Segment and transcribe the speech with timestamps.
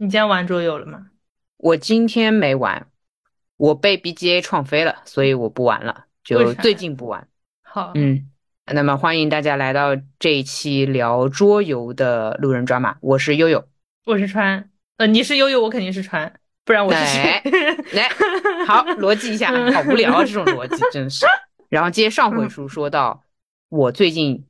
[0.00, 1.08] 你今天玩桌游了吗？
[1.56, 2.86] 我今天没玩，
[3.56, 7.26] 我被 BGA 创飞了，所以我不玩了，就最近不玩。
[7.62, 8.30] 好，嗯，
[8.66, 13.66] 那么欢迎大家来到这一期聊桌游的路人抓马，我是悠悠。
[14.04, 16.32] 我是川，呃，你是悠悠，我肯定是川，
[16.64, 17.42] 不然我是谁
[17.92, 18.08] 来？
[18.68, 21.26] 好，逻辑一下，好无聊啊，这种逻辑 真是。
[21.68, 23.24] 然后接上回书说到，
[23.68, 24.46] 我最近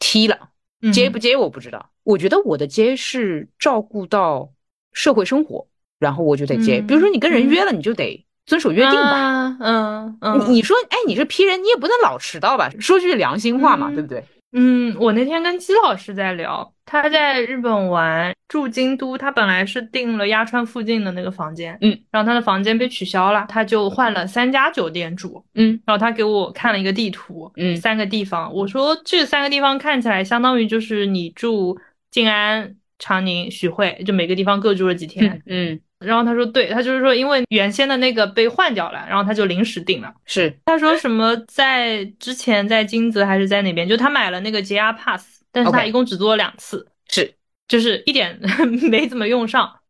[0.00, 4.52] 踢了，嗯接不接我不知道，我觉得我的接是照顾到
[4.92, 5.66] 社会生活，
[5.98, 6.80] 然后我就得接。
[6.80, 9.10] 嗯比如说你跟人约了，你就得遵守约定吧。
[9.10, 12.70] 啊嗯嗯，你你说，哎，你是批人，你也不能老迟到吧？
[12.80, 14.24] 说句良心话嘛，嗯对不对？
[14.54, 31.78] 嗯，我那天跟姬老师在聊，他在日本玩，住京都，他本来是订了鸭川附近的那个房间，嗯，然后他的房间被取消了，他就换了三家酒店住，嗯然后他给我看了一个地图，嗯三个地方，我说这三个地方看起来相当于就是你住
[32.10, 40.14] 静安、长宁、徐汇，就每个地方各住了几天，嗯，然后他说对，他就是说因为原先的那个被换掉了，然后他就临时订了。
[40.24, 47.34] 是他说什么在之前在金泽还是在哪边，就他买了那个 JR Pass，但是他一共只做了两次是，
[47.66, 48.40] 就是一点
[48.88, 49.80] 没怎么用上。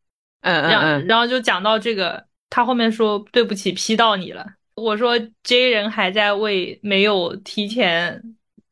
[0.41, 4.47] 嗯嗯嗯，然后就讲到这个，他后面说对不起批到你了。
[4.75, 8.23] 我说 J 人还在为没有提前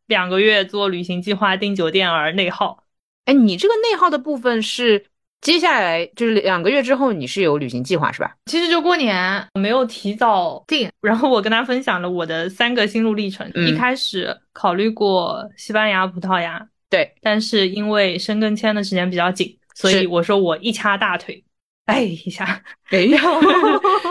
[0.06, 2.84] 两个月做旅行计划订酒店而内耗。
[3.26, 5.04] 哎，你这个内耗的部分是
[5.40, 8.34] 接下来就是两个月之后你是有旅行计划是吧？
[8.46, 13.50] 其实就过年没有提早定，然后我跟他分享了我的三个心路历程。
[13.54, 21.42] 嗯一开始考虑过西班牙、葡萄牙，对，但是因为申根签的时间比较紧，所以我说我一掐大腿，
[21.90, 23.18] 哎一下，没有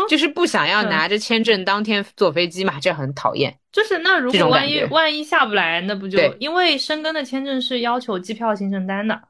[0.10, 3.56] 就是不想要 嗯拿着签证当天坐飞机嘛，这很讨厌。
[3.72, 9.22] 就是那如果万一万一下不来，那不就因为申根的签证是要求机票行程单的，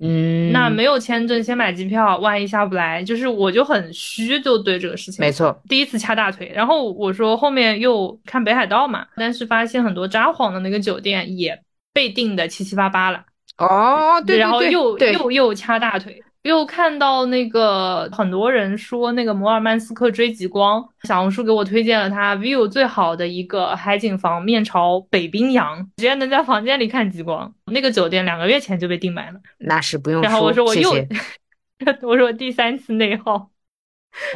[0.00, 0.70] 嗯，那。
[0.70, 11.62] 没有签证先买机票，万一下不来，就是我就很虚，就对这个事情没错，第一次掐大腿，然后我说后面又看北海道嘛，但是发现很多札幌的那个酒店也
[11.92, 13.22] 被订的七七八八了，
[13.58, 27.52] 哦，对对对，然后又又又掐大腿，又看到那个很多人说那个摩尔曼斯克追极光，小红书给我推荐了它 view 最好的一个海景房，面朝北冰洋，直接能在房间里看极光。
[27.66, 33.50] 那个酒店两个月前就被订满了，那是不用然后我说我又谢谢， 我说我第三次内耗，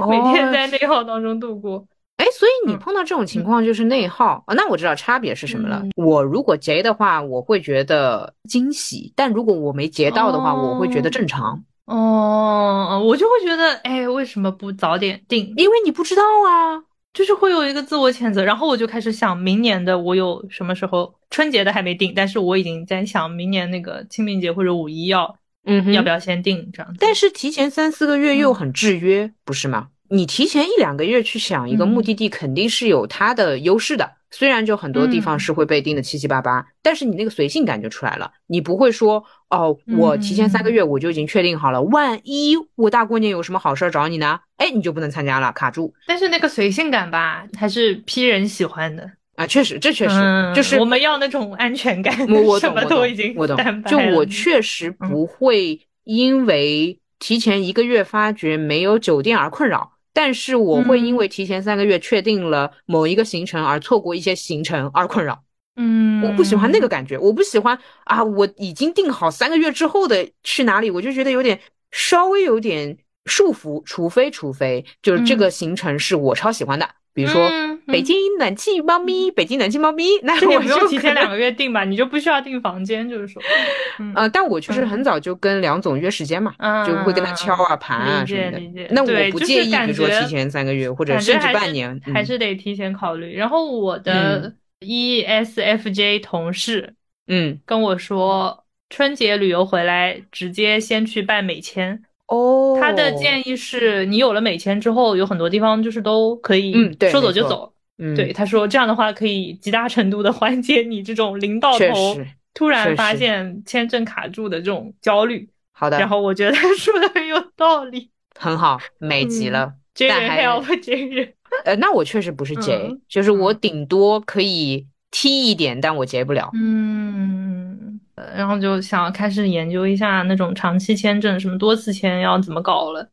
[0.09, 1.87] 每天在内耗当中度过。
[2.19, 5.81] 哎，所以你嗯碰到这种情况就是内耗啊、那我知道差别是什么了。
[5.83, 15.53] 嗯我如果结的话，我会觉得惊喜；但如果我没结到的话，哦我会觉得正常，哦，我就会觉得，哎，为什么不早点定？
[15.57, 16.85] 因为你不知道啊。
[17.15, 26.99] 就是会有一个自我谴责，然后我就开始想明年的我有什么时候春节的还没定，但是我已经在想明年那个清明节或者五一要、嗯哼要不要先定这样子。
[27.01, 29.89] 但是提前三四个月又嗯很制约，不是吗？
[30.11, 34.13] 你提前一两个月去想一个目的地，肯定是有它的优势的。
[34.31, 38.31] 虽然就很多地方嗯是会被定的七七八八，但是你那个随性感就出来了。
[38.47, 44.39] 你不会说哦，我提前三个月我就已经确定好了，万一我大过年有什么好事儿找你呢？
[44.57, 49.11] 哎，你就不能参加了，卡住但是那个随性感吧，还是 P 人喜欢的。
[49.37, 49.47] 啊！
[49.47, 53.55] 确实，这确实、嗯，就是我们要那种安全感，我我 什懂，我都已经我懂
[53.85, 61.19] 就我确实嗯不会因为提前一个月发觉没有酒店而困扰，但是我会因嗯。
[61.19, 65.45] 为提前三个月确定了某一个行程而错过一些行程而困扰。
[65.77, 71.61] 嗯，我不喜欢那个感觉，我不喜欢啊，我已经定好三个月之后的去哪里，我就觉得有点
[71.91, 72.97] 稍微有点
[73.27, 77.43] 束缚，除非除非就是这个行程是我超喜欢的，比如说。
[77.49, 83.41] 嗯北京暖气猫咪，北京暖气猫咪， 那这我也不用提就可能前两个月订吧，你就不需要订房间，就是说，
[84.01, 86.53] 嗯呃，但我就是很早就跟梁总约时间嘛，
[86.85, 88.89] 就会跟他敲啊、盘啊理什么的。
[88.91, 93.37] 那我不介意，比如说提前三个月或者甚至半年，还嗯是得提前考虑。
[93.37, 96.93] 然后我的 ESFJ 同事
[97.29, 102.03] 嗯跟我说，春节旅游回来直接先去办美签。
[102.29, 107.73] 哦，他的建议是你有了美签之后，有很多地方就是都可以嗯对说走就走。
[107.99, 112.19] 嗯对，他说这样的话可以极大程度的缓解你这种临到头
[112.53, 115.49] 突然发现签证卡住的这种焦虑。
[115.73, 118.11] 好的，然后我觉得他说的很有道理。
[118.39, 119.73] 很好，美极嗯了。
[119.95, 121.33] J 人但还 help J 人，
[121.65, 126.51] 呃，那我确实不是 J，嗯就是我嗯顶多可以 T 一点，但我结不了。
[126.53, 133.11] 嗯，呃然后就想开始研究一下那种长期签证，什么多次签要怎么搞了。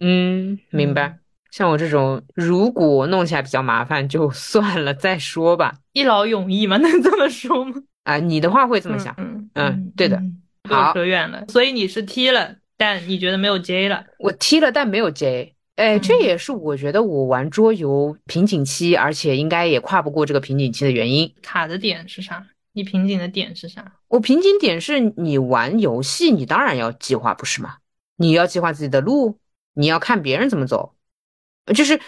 [0.00, 1.18] 嗯，明白。
[1.50, 5.74] 像我这种，如果弄起来比较麻烦，就 算了再说吧。
[5.92, 7.74] 一劳永逸嘛， 能这么说吗？
[8.04, 9.14] 啊、你的话会这么想？
[9.18, 10.20] 嗯嗯对的
[10.68, 11.44] 好扯远了。
[11.48, 14.04] 所以你是踢了，但你觉得没有 J 了？
[14.18, 15.54] 我踢了，但没有 J。
[15.76, 21.32] 哎，这也是我觉得我玩桌游瓶颈期，而且应该也跨不过这个瓶颈期的原因。
[21.42, 22.46] 卡的点是啥？
[22.72, 23.92] 你瓶颈的点是啥？
[24.08, 27.76] 我瓶颈点是你玩游戏，你当然要计划，不是吗？
[28.16, 29.38] 你要计划自己的路，
[29.74, 30.94] 你要看别人怎么走，
[31.74, 31.98] 就是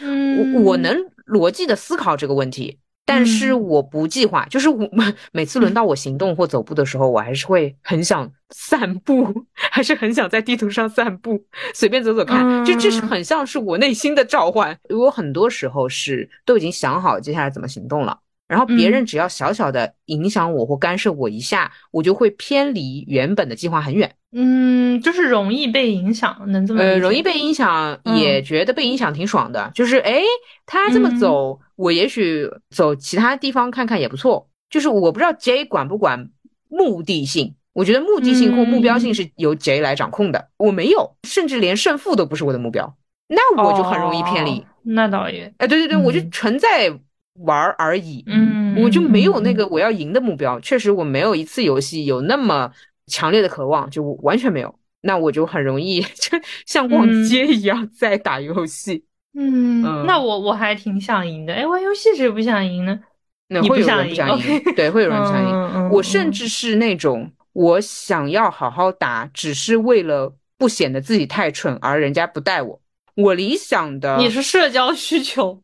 [0.54, 2.78] 我我能逻辑的思考这个问题。
[3.04, 4.88] 但是我不计划，就是我
[5.32, 11.44] 每次轮到我行动或走步的时候，我还是会很想散步， 还是很想在地图上散步，
[11.74, 12.64] 随便走走看。
[12.64, 14.78] 就这是很像是我内心的召唤。
[14.88, 18.20] 我很多时候是都已经想好接下来怎么行动了，
[18.52, 24.14] 然后别人只要小小的影响我或干涉我一下，我就会偏离原本的计划很远。
[24.32, 29.70] 嗯，就是容易被影响，能这么呃，容易被影响，也觉得被影响挺爽的。
[29.74, 30.20] 就是哎，
[30.66, 34.46] 他这么走，我也许走其他地方看看也不错。
[34.68, 36.28] 就是我不知道 J 管不管
[36.68, 40.50] 目的性，我觉得目的性或目标性是由 J 来掌控的。
[40.58, 42.94] 我没有，甚至连胜负都不是我的目标，
[43.28, 44.62] 那我就很容易偏离。
[44.82, 46.92] 那倒也，哎，对对对，我就存在
[47.40, 48.24] 玩而已。
[48.26, 50.58] 嗯，我就没有那个我要赢的目标。
[50.60, 52.70] 确实，我没有一次游戏有那么。
[53.08, 59.04] 强烈的渴望就完全没有，那我就很容易 就像逛街一样在打游戏。
[59.34, 61.52] 嗯，那我我还挺想赢的。
[61.52, 63.00] 哎，玩游戏谁不想赢呢？
[63.48, 65.88] 那会有人不想赢，对，会有人想赢。
[65.90, 72.80] 我甚至是那种我想要好好打，只是为了不显得自己太蠢而人家不带我。
[73.16, 75.60] 我理想的你是社交需求。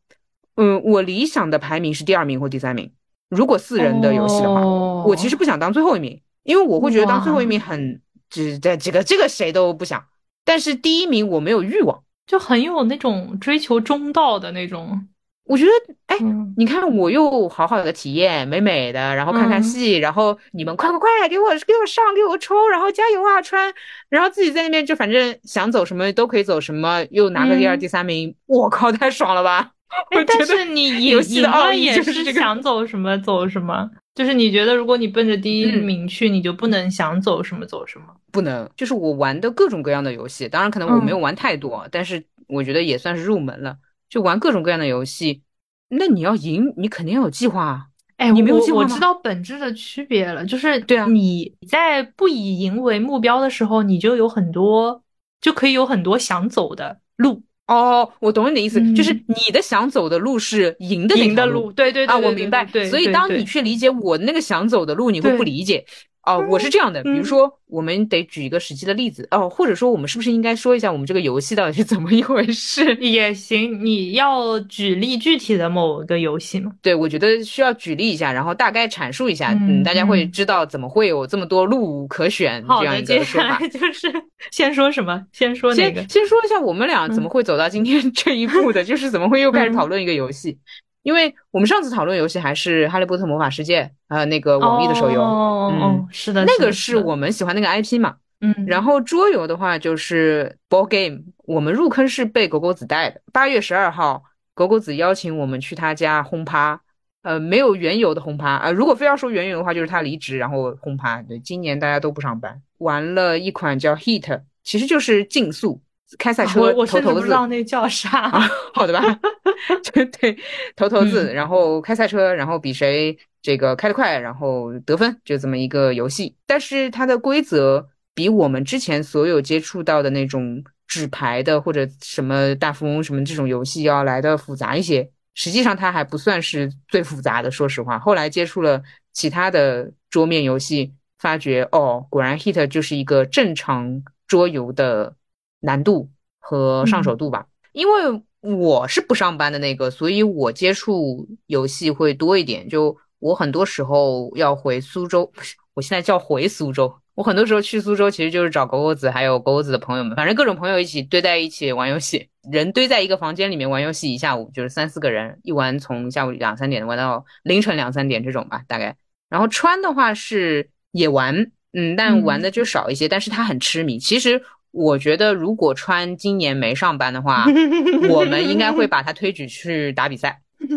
[0.59, 2.93] 嗯，我理想的排名是第二名或第三名。
[3.31, 6.21] 如果四人的游戏的话，我其实不想当最后一名。
[6.43, 8.01] 因为我会觉得当最后一名很，
[8.31, 10.03] 就是在这个这个谁都不想，
[10.45, 15.07] 但是第一名我没有欲望，就很有那种追求中道的那种。
[15.45, 16.17] 我觉得，哎，
[16.57, 23.73] 你看我又好好的体验，美美的，然后看看戏，然后你们快快快给我给我上给我抽，然后加油啊川，
[24.09, 29.73] 然后自己在那边就反正想走什么都可以走什么，又拿个第二第三名，我靠，太爽了吧！
[30.27, 33.89] 但是你游戏的奥义也是想走什么走什么。
[34.15, 38.07] 就是你觉得，如果你奔着第一名去，你就不能想走什么走什么？
[38.33, 38.69] 不能。
[38.77, 43.77] 就是我玩的各种各样的游戏，当然可能我没有玩太多，但是我觉得也算是入门了。
[44.11, 45.43] 就玩各种各样的游戏，
[45.89, 47.87] 那你要赢，你肯定要有计划啊。
[48.17, 55.01] 哎，你没有计划我知道本质的区别了，就是对啊，你在不以赢为目标的时候，你就有很多，
[55.41, 57.45] 就可以有很多想走的路。
[57.69, 62.67] 哦，我懂你的意思，就是你的想走的路是赢的赢的路，对对啊，我明白。
[62.91, 65.85] 所以当你去理解我那个想走的路，你会不理解。
[66.25, 72.95] 哦，我是这样的，比如说，我们得举一个实际的例子哦，或者说，我们是不是应该说一下我们这个游戏到底是怎么一回事？
[73.01, 76.71] 也行，你要举例具体的某个游戏吗？
[76.83, 83.59] 对，我觉得需要举例一下，然后大概阐述一下，嗯，大家会知道怎么会有这么多路可选这样一个说法。
[83.69, 84.13] 就是
[84.53, 85.25] 先说什么？
[85.33, 86.07] 先说哪个？
[86.09, 90.59] 先说一下我们俩怎么会走到今天这一步的，就是怎么会又开始讨论一个游戏。
[91.03, 103.21] 因为我们上次讨论游戏还是《哈利波特魔法世界》呃，那个网易的手游，嗯，是的，那个是我们喜欢那个 IP 嘛，嗯，然后桌游的话就是 Ball Game，我们入坑是被狗狗子带的。
[103.33, 104.23] 八月十二号，
[104.55, 106.81] 狗狗子邀请我们去他家轰趴，
[107.23, 111.23] 呃，没有缘由的轰趴啊，如果非要说缘由的话，就是他离职然后轰趴。
[111.23, 115.81] 对，今年大家都不上班，玩了一款叫 Heat，其实就是竞速。
[116.17, 118.31] 开赛车，我头头字，不知道那叫啥。
[118.73, 119.03] 好的吧，
[119.85, 120.35] 就对，
[120.75, 126.35] 头头字，然后开赛车，然后比谁这个开得快，然后得分，就这么一个游戏。
[126.47, 135.11] 但是它的规则比我们之前所有接触到的那种纸牌的或者什么大富翁什么这种游戏要来的复杂一些。
[135.35, 137.99] 实际上它还不算是最复杂的，说实话。
[137.99, 145.15] 后来接触了其他的桌面游戏，发觉哦，果然 Hit 就是一个正常桌游的。
[145.61, 152.69] 难度和上手度吧，因为我是不上班的那个，所以我接触游戏会多一点。
[152.69, 155.31] 就我很多时候要回苏州，
[155.75, 156.95] 我现在叫回苏州。
[157.17, 168.97] 我很多时候去苏州，其实就是找狗狗子还有狗狗子的朋友们，反正各种朋友一起堆在一起玩游戏，人堆在一个房间里面玩游戏一下午，就是三四个人一玩，从下午两三点玩到凌晨两三点这种吧，大概。
[169.29, 173.99] 然后川的话是也玩，嗯，但玩的就少一些，但是他很痴迷。
[173.99, 174.41] 其实。
[174.71, 177.47] 我觉得，如果川今年没上班的话，
[178.11, 180.41] 我们应该会把他推举去打比赛。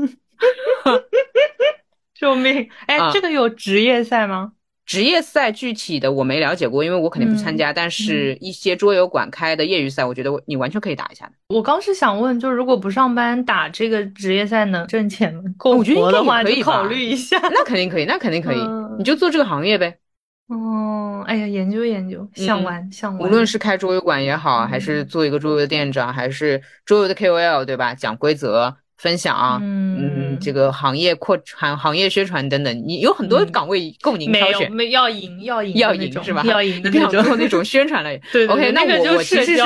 [2.14, 2.70] 救命！
[2.88, 4.54] 哎，这个有职业赛吗？
[4.86, 7.72] 职业赛具体的我没了解过，因为我肯定不参加。
[7.72, 11.32] 但是，一些桌游馆开的业余赛，我觉得你完全可以打一下的。
[11.50, 15.42] 我刚是想问，就是如果不上班打这个职业赛能挣钱吗？
[15.58, 17.40] 够活的话，就考虑一下。
[17.40, 18.60] 那肯定可以，那肯定可以，
[18.98, 19.98] 你就做这个行业呗。
[20.52, 23.22] 哦，哎呀，研究研究，想玩想玩。
[23.30, 27.96] 无论是开桌游馆也好，还是做一个桌游的店长，还是桌游的 KOL，对吧？
[27.96, 34.70] 讲规则、分享，嗯，这个行业扩行行业宣传等等，你有很多岗位供您挑选。
[34.72, 36.44] 没有，要赢，要赢，要赢是吧？
[36.44, 38.22] 要赢，你不想做那 种宣传类？
[38.34, 39.62] 对，OK，那我我其实是。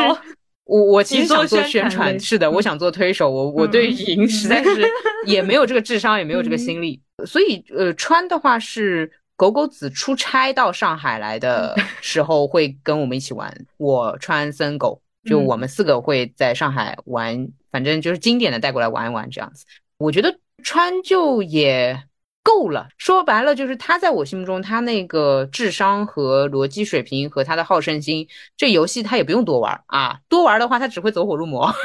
[0.67, 4.83] 我我其实想做宣传，是的，我想做推手，我我对赢实在是
[5.27, 19.65] 也没有这个智商，也没有这个心力，所以呃，穿的话是狗狗子出差到上海来的时候会跟我们一起玩， 我川森狗就我们四个会在上海玩，反正就是经典的带过来玩一玩这样子，
[19.97, 22.03] 我觉得川就也。
[22.45, 31.73] 够了，说白了就是他在我心目中，他那个智商和逻辑水平和他的好胜心，这游戏他也不用多玩啊，多玩的话他只会走火入魔。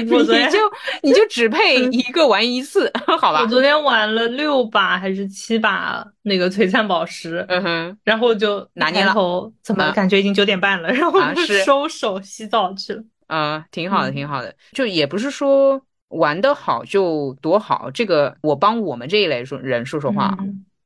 [0.00, 0.58] 你就
[1.02, 2.90] 你就只配 一个玩一次，
[3.20, 3.42] 好吧？
[3.42, 9.14] 我昨天玩了六把还是七把那个璀璨宝石，嗯哼，然后就拿捏了。
[9.62, 10.90] 怎么感觉已经九点半了？
[10.90, 13.02] 然后就收手洗澡去了。
[13.26, 15.82] 嗯，挺好的，挺好的，就也不是说。
[16.10, 20.36] 玩得好就多好，这个我帮我们这一类说人说说话，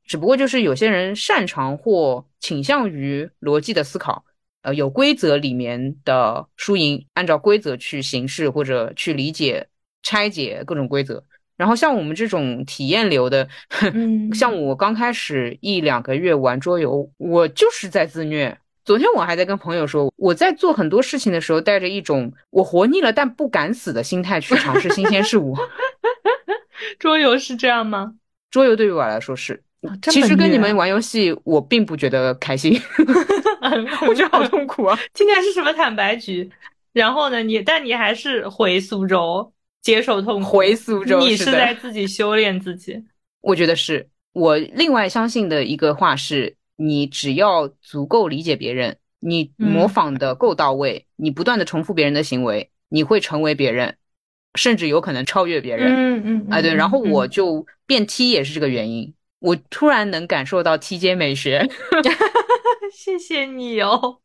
[0.05, 4.23] 只不过就是有些人擅长或倾向于逻辑的思考，
[4.61, 9.67] 呃，有规则里面的输赢，按照规则去行事或者去理解
[10.03, 11.23] 拆解各种规则。
[11.57, 13.47] 然后像我们这种体验流的，
[14.35, 18.57] 像我刚开始一两个月玩桌游，我就是在自虐。
[18.85, 25.57] 昨天我还在跟朋友说，我在做很多事情的时候，带着一种我活腻了但不敢死的心态去尝试新鲜事物。
[26.99, 28.13] 桌游是这样吗？
[28.51, 29.59] 桌游对于我来说是，
[30.03, 32.79] 其实跟你们玩游戏，我并不觉得开心，
[34.07, 34.97] 我觉得好痛苦啊！
[35.15, 36.47] 今天是什么坦白局？
[36.93, 37.41] 然后呢？
[37.41, 39.51] 你但你还是回苏州
[39.81, 43.03] 接受痛苦，回苏州，你是在自己修炼自己。
[43.41, 46.55] 我觉得是我另外相信的一个话是。
[46.75, 53.97] 你只要足够理解别人，你模仿的够到位，你不断的重复别人的行为，你会成为别人，
[54.55, 55.93] 甚至有可能超越别人。
[55.93, 61.67] 嗯嗯，啊对，然后我就变 T 也是这个原因，我突然能感受到 T 阶美学。
[62.93, 64.19] 谢谢你哦。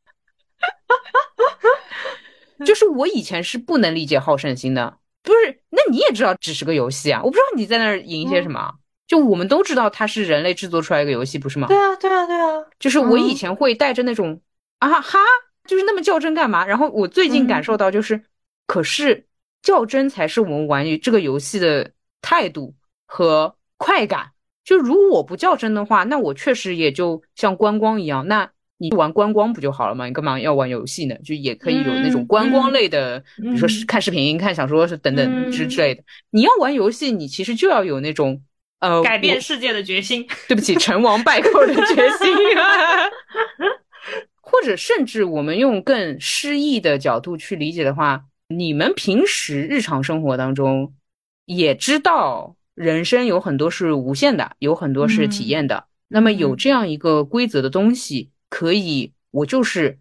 [2.66, 5.62] 就是我以前是不能理解好胜心的，不是？
[5.70, 8.74] 那你也知道只是个游戏啊，我不知道你在那儿赢些什么。
[9.10, 11.66] 就我们都知道它是人类制作出来一个游戏，不是吗？
[11.66, 12.64] 对啊，对啊，对啊。
[12.78, 14.40] 就是我以前会带着那种
[14.78, 15.18] 啊哈，
[15.66, 16.64] 就是那么较真干嘛？
[16.64, 18.22] 然后我最近感受到就是，
[18.68, 19.26] 可是
[19.62, 21.90] 较真才是我们玩这个游戏的
[22.22, 22.72] 态度
[23.04, 24.30] 和快感。
[24.64, 28.28] 就如果我不较真的话，那我确实也就像观光一样。
[28.28, 28.48] 那
[28.78, 30.06] 你玩观光不就好了吗？
[30.06, 31.16] 你干嘛要玩游戏呢？
[31.24, 36.04] 就也可以有那种观光类的，比如说看视频、看小说是等等之之类的。
[36.30, 38.40] 你要玩游戏，你其实就要有那种。
[38.80, 40.26] 呃，改变世界的决心。
[40.48, 42.36] 对不起，成王败寇的决心。
[44.42, 50.94] 或者，甚至我们用更诗意的角度去理解的话，你们平时日常生活当中
[51.44, 55.84] 也知道，人生有很多是无限的，有很多是体验的。
[56.08, 59.98] 那么，有这样一个规则的东西，可以，我就是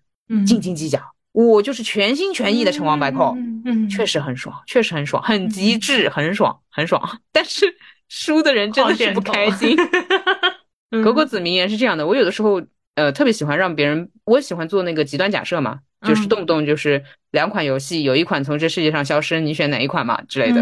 [0.48, 1.00] 斤斤计较，
[1.31, 3.36] 我就是全心全意的成王败寇。
[3.65, 7.21] 嗯，确实很爽，确实很爽，很极致，很爽，很爽。
[7.31, 7.77] 但是。
[8.09, 9.77] 输的人真的是不开心。
[11.03, 12.61] 格格子名言是这样的：我有的时候，
[12.95, 17.01] 呃，特别喜欢让别人，我喜欢做那个极端假设嘛，就是动不动就是
[17.31, 20.61] 两款游戏，有一款从这世界上消失，你选哪一款嘛之类的。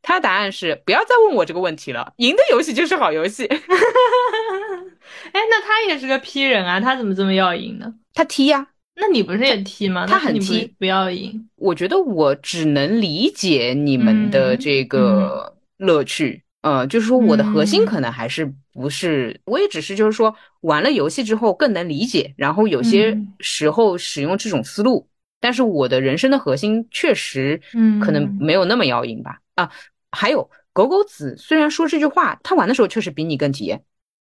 [0.00, 3.46] 他答案是不要再问我这个问题了，赢的游戏就是好游戏。
[3.50, 3.56] 哎，
[5.32, 7.92] 那他也是个 P 人啊，他怎么这么要赢呢？
[8.12, 10.06] 他踢呀，那你不是也踢吗？
[10.06, 11.48] 他很踢不要赢。
[11.56, 16.43] 我觉得我只能理解你们的这个乐趣。
[16.64, 25.06] 呃，就是说我的核心可能还是不是，我也只是就是说玩了游戏之后更能理解，然后有些时候使用这种思路，
[25.40, 29.40] 但是我的人生的核心确实，嗯，可能没有那么要赢吧。
[29.56, 29.70] 啊，
[30.10, 33.84] 还有狗狗子虽然说这句话，他玩的时候确实比你更体验，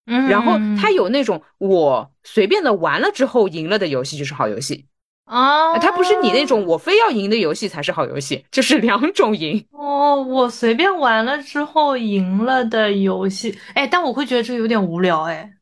[0.06, 4.86] 嗯，然后他有那种我随便的玩了之后赢了的游戏就是好游戏。
[5.26, 10.22] 啊，它不是你那种我非要赢的游戏才是好游戏，就是 两种赢哦。
[10.22, 15.52] 我随便玩了之后赢了的游戏，哎，但我会觉得这个有点无聊，哎。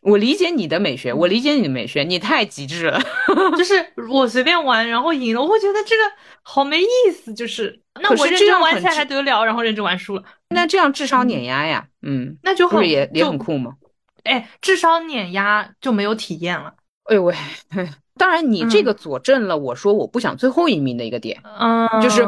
[0.00, 3.00] 我理解你的美学，我理解你的美学，你太极致了。
[3.58, 3.74] 就是
[4.10, 6.02] 我随便玩然后赢了，我会觉得这个
[6.42, 7.34] 好没意思。
[7.34, 11.88] 就是那我认真玩起来还得了，然后认真玩输了，那这样智商碾压呀？
[12.02, 13.72] 嗯，那就很也也很酷吗？
[14.22, 16.74] 哎，智商碾压就没有体验了。
[17.04, 17.34] 哎呦喂！
[18.18, 22.22] 当然，你这个佐证了我说我不想最后一名的一个点，嗯，就是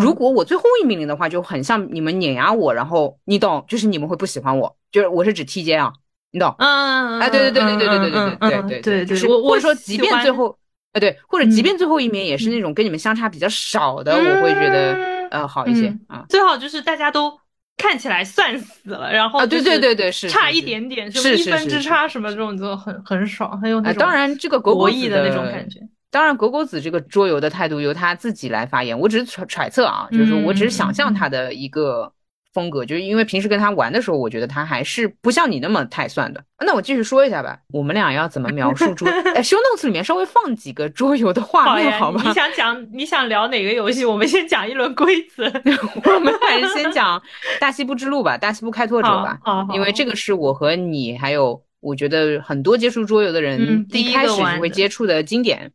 [0.00, 5.92] 如果我最后一名的话，就很像你们碾压我，然后你懂，就是你们会不喜欢我，就是我是指 TJ 啊，
[6.32, 6.54] 你懂？
[6.58, 10.58] 嗯，哎，对对对对对对对对对对对对，是我或者说，即便最后，
[10.92, 14.94] 哎，对，或者即便最后一名也是那种跟你们相差比较少的，我会觉得
[15.30, 16.24] 呃好一些啊。
[16.28, 17.38] 最好就是大家都
[17.78, 24.00] 看起来算死了，然后啊，对对对对，是差一点点，是一分之差什么这种就很很爽，很有那种。
[24.00, 25.80] 当然，这个国博弈的那种感觉。
[26.10, 32.12] 当然，狗狗子这个桌游的态度由他自己来发言，我只是揣揣测啊，就是我只是想象他的一个
[32.58, 36.42] 风格，就是因为平时跟他玩的时候，我觉得他还是不像你那么太算的。
[36.66, 39.08] 那我继续说一下吧，我们俩要怎么描述桌？
[39.36, 42.20] 哎，show notes 里面稍微放几个桌游的画面，好吗？
[42.26, 44.04] 你想讲你想聊哪个游戏？
[44.04, 45.44] 我们先讲一轮规则，
[46.12, 47.22] 我们还是先讲
[47.60, 49.38] 大西部之路吧，大西部开拓者吧，
[49.72, 55.70] 因为这个是我和你还有我觉得很多接触桌游的人第一开始就会接触的经典。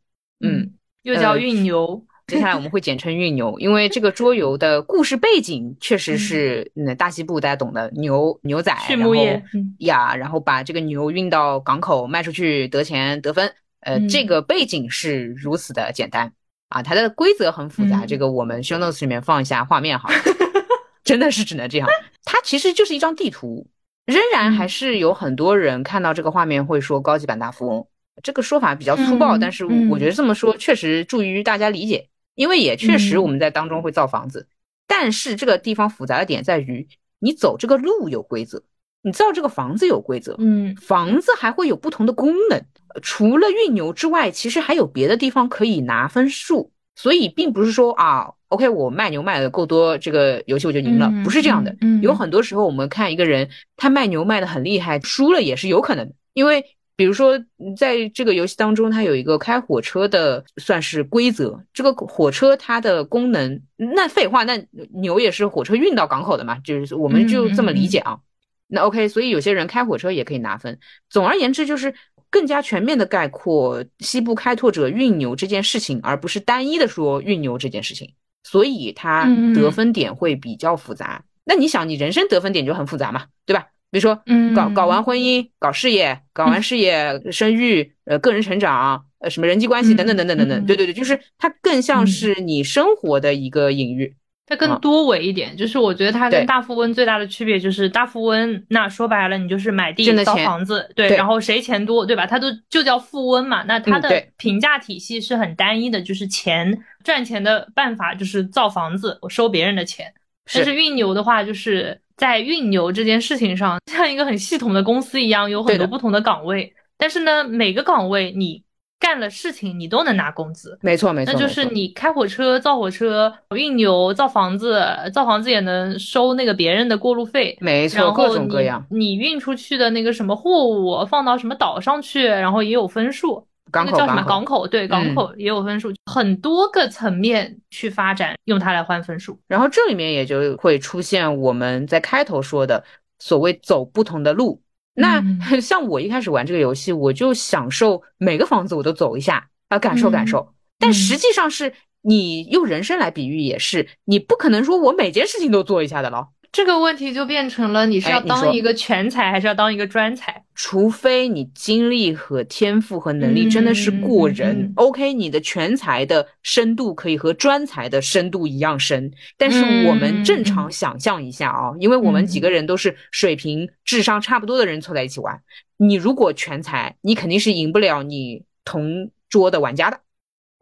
[0.46, 0.74] 嗯，
[1.04, 9.42] 又叫运牛，接下来我们会简称运牛，因为这个桌游的故事背景确实是，嗯，大西部大家懂的，牛牛仔，畜牧业
[9.80, 16.32] 呀，然后把这个牛运到港口卖出去得钱得分，呃，这个背景是如此的简单。
[16.70, 20.10] 啊，它的规则很复杂，这个我们 show notes 里面放一下画面哈，
[21.06, 21.88] 真的是只能这样，
[22.26, 23.68] 它其实就是一张地图，
[24.08, 27.86] 仍然还是有很多人看到这个画面会说高级版大富翁。
[28.22, 34.48] 这个说法比较粗暴，但是我觉得这么说确实助于大家理解，因为也确实我们在当中会造房子，
[34.88, 36.88] 但是这个地方复杂的点在于，
[37.20, 38.64] 你走这个路有规则，
[39.02, 42.62] 你造这个房子有规则，嗯，房子还会有不同的功能，
[43.02, 56.66] 除了运牛之外，其实还有别的地方可以拿分数，所以并不是说啊，OK，我卖牛卖的够多，这个游戏我就赢了，不是这样的，有很多时候我们看一个人他卖牛卖的很厉害，输了也是有可能的，因为。
[56.96, 57.40] 比如说，
[57.76, 61.60] 在这个游戏当中，它有一个开火车的算是规则。
[61.74, 68.20] 这个火车它的功能，那废话，那牛也是火车运到港口的嘛，就是我们就这么理解啊。
[68.68, 70.80] 那 OK，所以有些人开火车也可以拿分。
[71.10, 71.94] 总而言之，就是
[72.30, 78.14] 更加全面的概括西部开拓者运牛这件事情，而不是单一的说运牛这件事情。
[78.44, 81.24] 所以它得分点会比较复杂。
[81.44, 83.68] 那你想，你人生得分点就很复杂嘛，对吧？
[83.94, 94.16] 比如说，嗯，搞搞完婚姻，搞事业，搞完事业，生育，呃，个人成长，呃，什么人际关系等等等等等等，对对对，就是它更像是你生活的一个隐喻，
[94.48, 95.56] 它更多维一点。
[95.56, 102.26] 就是我觉得它跟大富翁最大的区别就是大富翁，那说白了，你就是买地造房子，对，然后谁钱多，对吧？
[102.26, 103.62] 它都就叫富翁嘛。
[103.68, 110.12] 那它的评价体系是很单一的，就是钱赚钱的办法就是造房子，我收别人的钱。
[110.52, 112.00] 但是运牛的话，就是。
[112.16, 116.74] 在运牛这件事情上，像一个很系统的公司一样，有很多不同的岗位。
[116.98, 118.64] 但是呢，每个岗位你
[119.00, 120.78] 干了事情，你都能拿工资。
[120.82, 121.34] 没错，没错。
[121.34, 124.82] 那就是你开火车、造火车、运牛、造房子，
[125.14, 127.58] 造房子也能收那个别人的过路费。
[127.60, 128.86] 没错，各种各样。
[128.90, 133.46] 你运出去的那个什么货物，放到什么岛上去，然后也有分数。
[133.74, 134.68] 那个叫什么港口？
[134.68, 139.40] 对，港口也有分数，很多个层面去发展，用它来换分数。
[139.48, 142.84] 然后这里面也就会出现我们在开头说的
[143.20, 144.62] 所谓走不同的路。
[144.96, 145.24] 那
[145.60, 150.54] 像我一开始玩这个游戏，我就享受每个房子我都走一下啊，感受感受。
[150.78, 156.30] 但实际上是你用人生来比喻，也是你不可能说我每件事情都做一下的咯。
[156.52, 160.43] 这个问题就变成了你是要当一个全才还是要当一个专才？
[160.56, 169.12] 除非你经历和天赋和能力真的是过人，OK，你的全才的深度可以和专才的深度一样深。
[169.38, 175.42] 但是我们正常想象一下啊，因为我们几个人都是水平、智商差不多的人凑在一起玩，
[175.78, 180.00] 你如果全才，你肯定是赢不了你同桌的玩家的。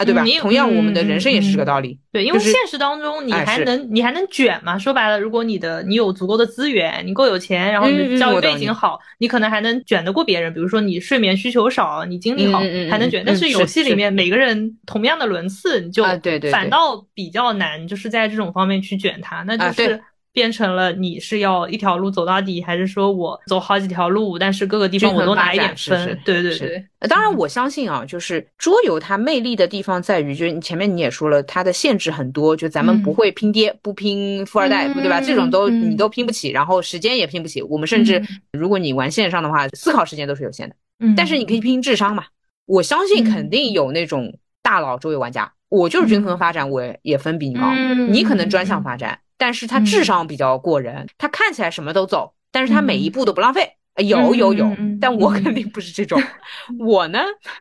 [0.04, 0.24] 对吧？
[0.40, 1.98] 同样，我们的人生也是这个道理。
[2.12, 4.78] 对，因为现实当中，你还能你还能卷嘛？
[4.78, 10.54] 说白了，如果你的你有足够的资源，你够有钱，然后你的教育背景好，你可能还能卷得过别人。
[10.54, 12.60] 比如说你睡眠需求少，你精力好，
[12.90, 13.24] 还能卷。
[13.26, 16.04] 但是游戏里面每个人同样的轮次，你就
[16.52, 20.02] 反倒比较难，就是在这种方面去卷它，那就是。
[20.34, 26.17] 变成了你是要一条路走到底，还是说我走好几条路，但是各个地方我都拿一点分？
[26.24, 26.86] 对对对。
[27.10, 35.20] 当然，我相信啊，就是桌游它魅力的地方在于，就是你前面你也说了，它的限制很多，就咱们不会拼爹，不拼富二代，对吧？
[35.20, 37.62] 这种都你都拼不起，然后时间也拼不起。
[37.63, 38.22] 我们甚至
[38.54, 40.76] 如果你玩线上的话，思考时间都是有限的。
[41.00, 41.13] 嗯。
[41.15, 42.24] 但是你可以拼智商嘛？
[42.67, 47.74] 我相信肯定有那种大佬桌游玩家，我就是均衡发展，我也分比你高。
[48.10, 49.20] 你可能专项发展。
[49.41, 53.75] 但是他智商比较过人，他看起来什么都走，但是他每一步都不浪费。
[53.95, 56.21] 有有有，但我肯定不是这种，
[56.77, 57.17] 我呢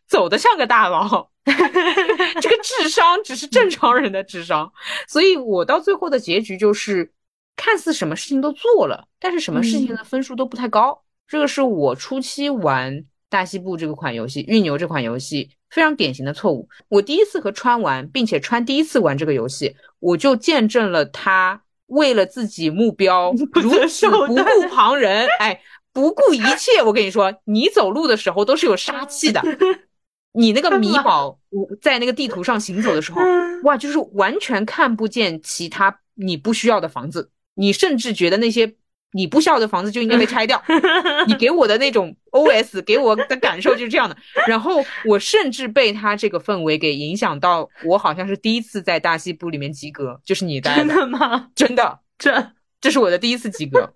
[0.06, 4.70] 走的像个大佬， 这个智商只是正常人的智商，
[5.08, 7.10] 所以我到最后的结局就是，
[7.56, 11.02] 看似什么事情都做了，但是什么事情的分数都不太高。
[11.26, 16.68] 这个是我初期玩大西部这个款游戏，运牛这款游戏非常典型的错误。
[16.88, 25.60] 我第一次和川玩，并且川第一次玩这个游戏，我就见证了他为了自己目标 如此不顾旁人， 哎，
[25.92, 26.82] 不顾一切。
[26.82, 29.40] 我跟你说，你走路的时候都是有杀气的。
[30.32, 31.38] 你那个米宝
[31.82, 33.20] 在那个地图上行走的时候，
[33.64, 38.72] 哇，就是完全看不见其他你不需要的房子，你甚至觉得那些
[39.12, 40.62] 你不需要的房子就应该被拆掉。
[41.26, 44.16] 你给我的那种 OS 给我的感受就是这样的。
[44.46, 51.48] 然后我甚至被他这个氛围给影响到，我好像是第一次在大西部里面及格，就是你真的吗？
[51.56, 53.90] 真的，这这是我的第一次及格，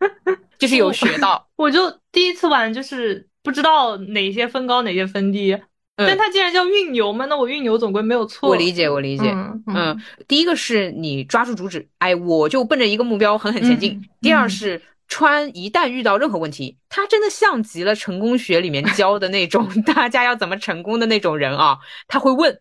[0.59, 1.49] 就是有学到。
[1.57, 5.59] 我就第一次玩，就是不知道哪些分高，哪些分低。
[5.97, 8.49] 但它既然叫运牛嘛，那我运牛总归没有错。
[8.49, 9.33] 我理解，我理解。
[9.69, 9.97] 嗯，
[10.27, 14.03] 第一个是你抓住主旨，哎，我就奔着一个目标狠狠前进。
[14.21, 22.59] 第二是川一旦遇到任何问题，他真的像极了成功学里面教的那种 大家要怎么成功的那种人啊，他会问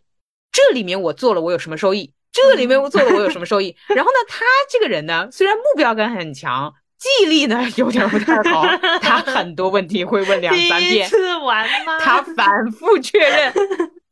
[0.51, 3.75] 这里面我做了我有什么收益，这里面我做了我有什么收益。
[3.95, 6.73] 然后呢，他这个人呢，虽然目标感很强。
[6.99, 8.63] 记忆力呢有点不太好，
[9.01, 11.05] 他很多问题会问两三遍。
[11.09, 11.99] 次玩吗？
[11.99, 13.53] 他反复确认。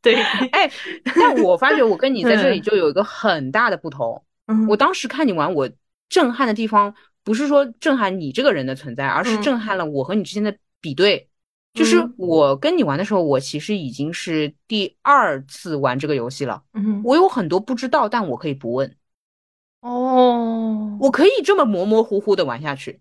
[0.02, 0.14] 对，
[0.52, 0.70] 哎，
[1.14, 4.22] 但我发觉我跟你在这里就有一个很大的不同。
[4.46, 5.70] 嗯我当时看你玩，我
[6.10, 11.28] 震撼的地方不是说震撼你这个人的存在，而是震撼了我和你之间的比对。
[11.74, 16.62] 就是我跟你玩的时候，我其实已经是第二次玩这个游戏了。
[16.74, 18.94] 嗯，我有很多不知道，但我可以不问。
[19.80, 23.00] 哦，我可以这么模模糊糊的玩下去，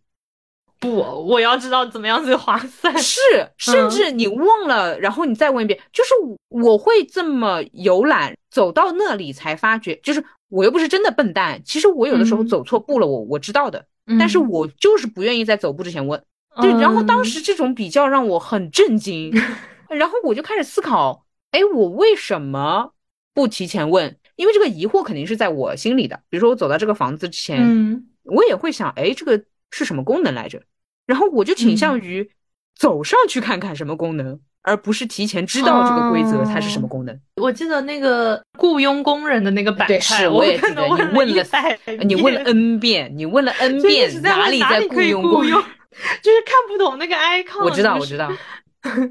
[0.80, 0.96] 不，
[1.28, 2.98] 我要知道怎么样最划算。
[2.98, 3.20] 是，
[3.58, 6.12] 甚至你忘了，然后你再问一遍，就是
[6.48, 11.62] 我会这么游览，走到那里才发觉，就是我又不是真的笨蛋。
[11.66, 13.88] 其实我有的时候走错步了，我我知道的，
[14.20, 16.22] 但是我就是不愿意在走步之前问。
[16.62, 19.32] 对，然后当时这种比较让我很震惊，
[19.90, 22.92] 然后我就开始思考，哎，我为什么
[23.34, 24.18] 不提前问？
[24.36, 26.20] 因为这个疑惑肯定是在我心里的。
[26.30, 30.62] 比如说，我走到这个房子之前，我也会想，哎，这个是什么功能来着？
[31.06, 32.32] 然后我就倾向于
[32.76, 37.18] 走上去看看什么功能，而不是提前知道这个规则它是什么功能。
[37.42, 41.44] 我记得那个雇佣工人的那个板块，我也记得你问了，
[42.04, 45.44] 你问了 n 遍，你问了 n 遍，哪里在雇佣工？
[46.24, 47.66] 就是看不懂那个 icon。
[47.66, 48.32] 我知道，我知道。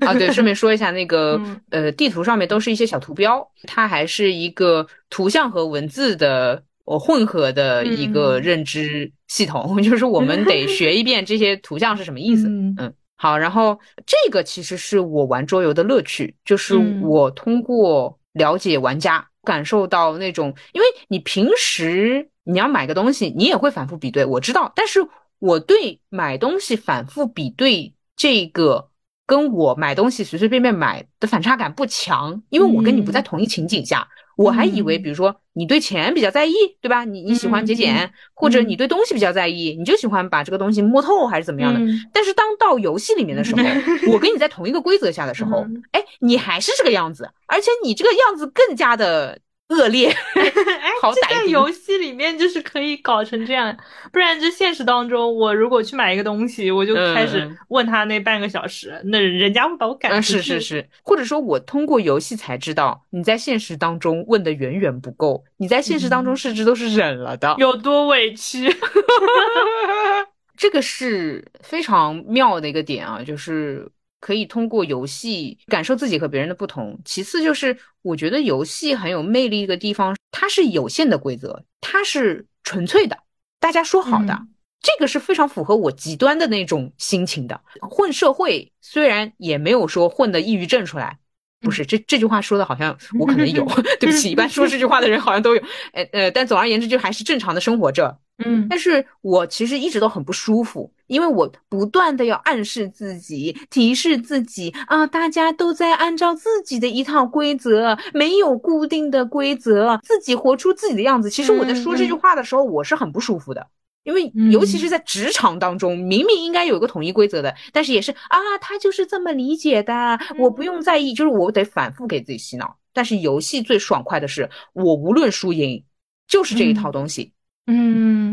[0.00, 12.48] 啊，对，顺便说一下，那个呃，地图上面都是一些小图标，它还是一个图像和文字的呃混合的一个认知系统， 就是我们得学一遍这些图像是什么意思。
[12.48, 25.00] 嗯，好，然后这个其实是我玩桌游的乐趣，就是我通过了解玩家，感受到那种，因为你平时你要买个东西，你也会反复比对，我知道，但是
[25.38, 28.88] 我对买东西反复比对这个。
[29.26, 34.08] 跟我买东西随随便便买的反差感不强，因为我跟你不在同一情景下，
[34.44, 37.04] 我还以为，比如说你对钱比较在意，对吧？
[37.04, 41.80] 你你喜欢节俭，或者你对东西比较在意，你就喜欢把这个东西摸透，还是怎么样的？
[42.12, 43.62] 但是当到游戏里面的时候，
[44.12, 49.38] 我跟你在同一个规则下的时候，哎，你还是这个样子，而且你这个样子更加的。
[49.70, 50.52] 恶劣， 哎，
[51.00, 53.74] 好歹在游戏里面就是可以搞成这样，
[54.12, 60.42] 不然这现实当中，我如果去买一个东西，我就开始问他那半个小时，那人家会把我赶出去。
[60.42, 68.68] 是是是，或者说我通过游戏才知道，你在现实当中问的远远不够，你在现实当中甚至都是忍了的，有多委屈。
[70.56, 73.88] 这个是非常妙的一个点啊，就是。
[74.20, 77.00] 可以通过游戏感受自己和别人的不同。
[77.04, 83.18] 其次就是，我觉得游戏很有魅力一个地方，它是有限的规则，它是纯粹的，
[83.58, 84.38] 大家说好的，
[84.80, 87.60] 这个是非常符合我极端的那种心情的。
[87.80, 91.18] 混社会虽然也没有说混的抑郁症出来。
[91.62, 93.62] 不是这这句话说的好像我可能有，
[94.00, 111.30] 对不起，一般说这句话的人好像都有，呃呃，但总而言之就还是正常的生活着，嗯，但是我其实一直都很不舒服，因为我不断的要暗示自己，提示自己啊，大家都在按照自己的一套规则，没有固定的规则，自己活出自己的样子。
[111.30, 113.66] 其实我在说这句话的时候，我是很不舒服的。
[114.02, 122.74] 因为尤其是在职场当中，明明应该有一个统一规则的，但是也是啊，他就是这么理解的，我不用在意，就是我得反复给自己洗脑。
[122.94, 125.84] 但是游戏最爽快的是，我无论输赢，
[126.26, 127.24] 就是这一套东西。
[127.24, 127.39] 嗯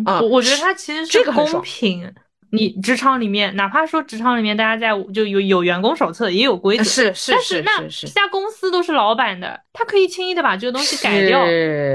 [0.05, 2.11] 啊，我我觉得它其实是公平。
[2.49, 11.41] 你职场里面，哪怕说职场里面大家在就有有员工手册，也有规则，是是是，但是那这家公司都是老板的，他可以轻易的把这个东西改掉。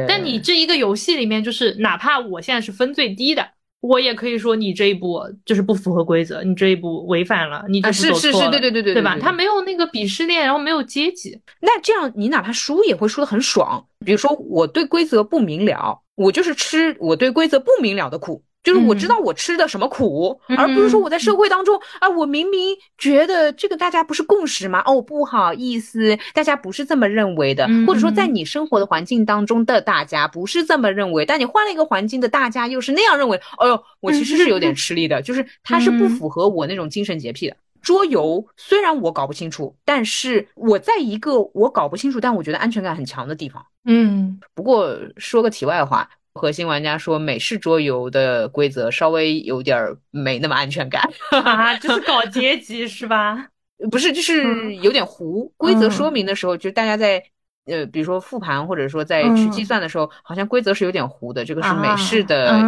[0.06, 3.48] 但你这一个游戏里面，就是哪怕我现在是分最低的。
[3.80, 9.18] 我也可以说你这一步就是不符合规则，你这一步违反了，你就是走错了，对对对对对吧？
[9.20, 13.84] 他没有那个鄙视链，然后没有阶级，那这样你哪怕输也会输的很爽。
[14.04, 18.42] 比如说我对规则不明了，我就是吃我对规则不明了的苦。
[18.62, 24.80] 就是我知道我吃的什么苦，而不是说我在社会当中啊，我明明觉得这个大家不是共识吗？
[24.86, 33.36] 哦，不好意思，大家不是这么认为的，或者说在你生活的环境当中的大家不是这么认为，但你换了一个环境的大家又是那样认为。
[33.58, 37.56] 哎呦，我其实是有点吃力的，就是它是不符合我那种精神洁癖的。
[37.82, 43.64] 桌游虽然我搞不清楚，但是我在一个我搞不清楚，但我觉得安全感很强的地方。
[43.84, 46.08] 嗯，不过说个题外话。
[46.34, 51.06] 核心玩家说，美式桌游的规则稍微有点没那么安全感，
[51.78, 53.48] 就是搞阶级是吧？
[53.90, 55.52] 不是，就是有点糊。
[55.58, 57.22] 规则说明的时候，就大家在
[57.66, 61.44] 呃，比如说复盘或者说在去计算的时候，好像规则是有点糊的。
[61.44, 62.60] 这个是美式的，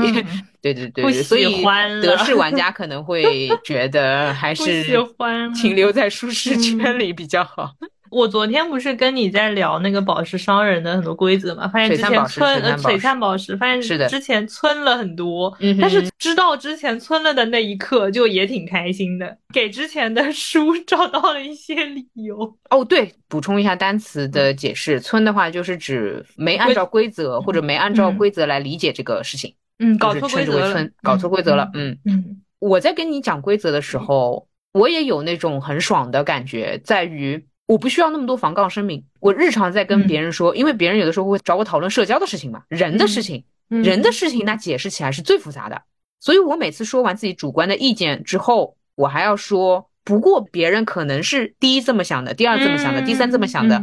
[0.62, 1.64] 对对 对对，所以
[2.02, 4.85] 德式玩家可能会觉得还 是
[5.54, 7.72] 停留在舒适圈里比较好。
[8.14, 11.66] 我昨天不是跟你在聊那个宝石商人的很多规则嘛？
[11.66, 22.57] 发现之前村呃璀璨宝石，发现是的，之前村了很多，但是知道之前村了的那一刻就也挺开心的，给之前的 书找到了一些理由。
[22.70, 32.40] 哦，对，补充一下单词的解释，村的话就是指没按照规则或者没按照规则来理解这个事情，嗯，搞错规则了，搞错规则了，嗯嗯。
[32.61, 37.44] 我在跟你讲规则的时候，我也有那种很爽的感觉，在于。
[37.66, 39.03] 我不需要那么多防杠声明。
[39.20, 45.83] 我日常在跟别人说，因为别人有的时候会找我讨论社交的事情嘛，人的事情，人的事情，那解释起来是最复杂的。
[46.20, 53.83] 所以我每次说完自己主观的意见之后，我还要说，不过别人可能是第一这么想的，第二这么想的，第三这么想的。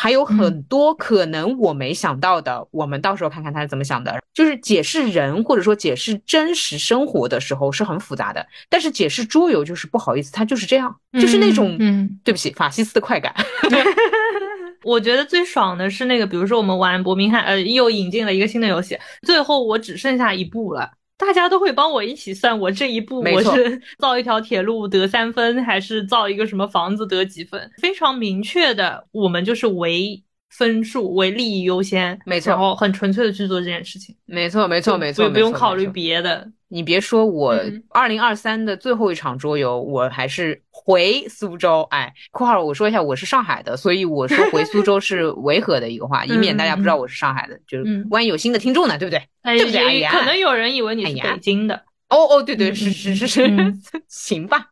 [0.00, 4.16] 还有很多可能我没想到的，我们到时候看看他是怎么想的。
[4.32, 13.34] 就是解释人或者说解释真实生活的时候是很复杂的，但是解释桌游就是不好意思，他就是这样，就是那种，嗯，对不起，法西斯的快感。
[14.84, 20.92] 我觉得最爽的是那个，比如说我们玩伯明翰，呃，又引进了一个新的游戏，最后我只剩下一步了。
[21.18, 27.70] 大家都会帮我一起算，我这一步我是 造一条铁路得三分，还是造一个什么房子得几分？
[27.82, 36.50] 非常明确的，我们就是唯分数为利益优先，没错，然后很纯粹的去做这件事情，没错，没错，没错，不用考虑别的。
[36.68, 41.82] 你别说我二零二三的最后一场桌游，我还是回苏州。
[41.90, 49.22] 哎，括号我说一下，我是上海的，所以我说回苏州是 违和的一个话，以免大家不知道我是上海的，就是万一有新的听众呢，对不对？
[49.56, 50.06] 对不对？
[50.08, 51.74] 可能有人以为你是北京的。
[52.10, 53.74] 哦哦，对对，是是是是，
[54.08, 54.66] 行吧。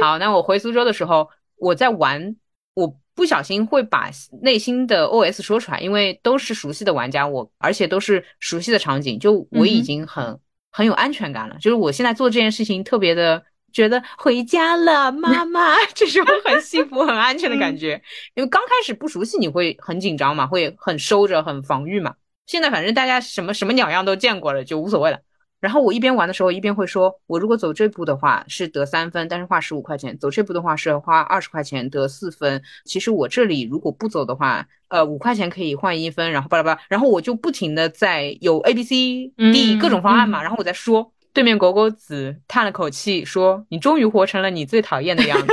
[0.00, 2.36] 好，那我回苏州的时候，我在玩。
[2.74, 4.10] 我不小心会把
[4.42, 10.36] 内心的 OS 说出来，因为都是熟悉的玩家，我而且都是熟悉的场景，就我已经很
[10.76, 11.54] 很有安全感了。
[11.60, 13.40] 就是我现在做这件事情特别的
[13.72, 18.02] 觉得回家了，妈 妈，这种很幸福、很安全的感觉。
[18.34, 22.14] 因为刚开始不熟悉，你会很紧张嘛，会很收着、很防御嘛。
[22.46, 25.20] 现在反正大家什么什么鸟样都见过了，就无所谓了。
[25.64, 32.62] 然后我一边玩的时候，一边会说：我如果走这步的话是得三分，但是花十五块钱；走这步的话是花二十块钱得四分。
[32.84, 41.10] 其实我这里如果不走的话，呃，五块钱可以换一分，然后巴拉巴拉，然后我就不停的在有 A、B、C、D 各种方案嘛，然后我在说。
[41.32, 45.48] 对面狗狗子叹了口气说：“你终于活成了你最讨厌的样子。”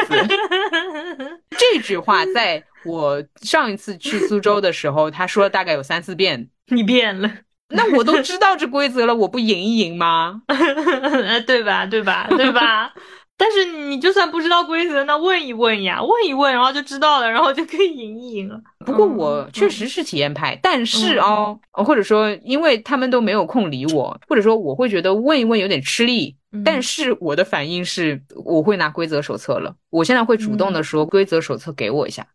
[1.57, 6.49] 这句话在我上一次去苏州的时候，他说了大概有三四遍。
[6.69, 7.31] 你变了。
[7.73, 10.41] 那我都知道这规则了，我不赢一赢吗？
[11.47, 11.85] 对吧？
[11.85, 12.27] 对吧？
[12.29, 12.93] 对吧？
[13.37, 18.61] 但是你就算不知道规则，那问一问呀，问一问，然后就知道了，然后就可以赢一赢了。
[18.85, 26.35] 不过我确实是体验派，但是哦，或者说因为他们都没有空理我，或者说我会觉得问一问有点吃力。
[26.65, 29.73] 但是我的反应是，我会拿规则手册了。
[29.89, 32.27] 我现在会主动的说，规则手册给我一下。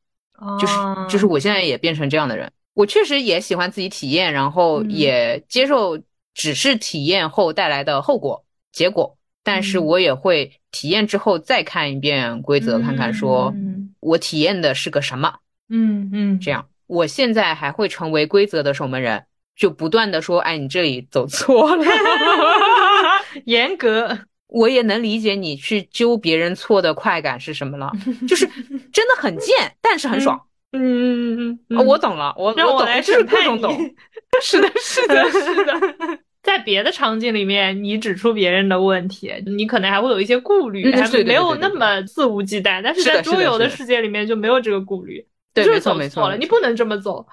[0.58, 0.74] 就是
[1.08, 2.50] 就是我现在也变成这样的人。
[2.76, 5.98] 我确实也喜欢自己体验，然后也接受
[6.34, 13.54] 只是体验后带来的后果结果，但是我也会体验之后再看一遍规则，看看说
[14.00, 15.36] 我体验的是个什么。
[15.70, 19.24] 嗯嗯，这样我现在还会成为规则的守门人，
[19.56, 21.84] 就不断的说，哎，你这里走错了，
[23.46, 24.18] 严格。
[24.48, 27.90] 我也能理解你去揪别人错的快感是什么了，
[28.28, 28.46] 就是
[28.92, 30.40] 真的很贱，但是很爽。
[30.76, 33.62] 嗯嗯嗯嗯，我懂了，我让我来审判你。
[34.42, 35.74] 是的，是的，是的。
[36.42, 42.80] 在别的场景里面，你指出别人的问题，你可能还会有一些顾虑，还没有那么肆无忌惮。
[42.82, 47.26] 但是在桌游的世界里面就没有这个顾虑，对，就是走错了，你不能这么走，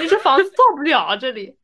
[0.00, 1.56] 你这房子 造不了这里。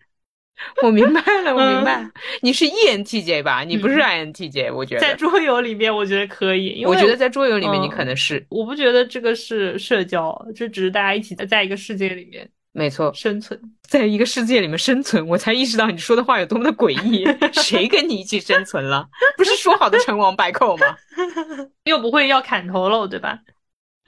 [0.82, 2.10] 我明白了，我明白了，
[2.42, 3.62] 你是 ENTJ 吧？
[3.62, 17.24] 你不是 INTJ，我觉得在桌游里面，我觉得可以，因为我觉得在桌游里面你可能是，我不觉得这个是社交，这只是大家一起在在一个世界里面，没错，生存在一个世界里面生存，我才意识到你说的话有多么的诡异。
[17.60, 19.08] 谁跟你一起生存了？
[19.36, 20.86] 不是说好的成王败寇吗？
[21.84, 23.38] 又不会要砍头喽，对吧？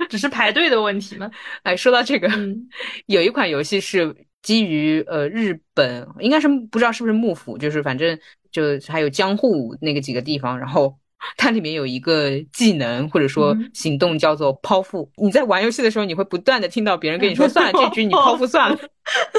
[0.08, 1.30] 只是排队的问题吗。
[1.62, 2.68] 哎，说到这个，嗯
[3.06, 8.18] 有一款游戏是基于呃日本，应该是不知道是不是幕府，就是反正
[8.50, 10.96] 就还有江户那个几个地方，然后
[11.37, 15.11] 它里面有一个技能或者说嗯行动叫做剖腹。
[15.16, 18.76] 你在玩游戏的时候，你会不断的听到别人跟你说： “算了，这局你剖腹算了。”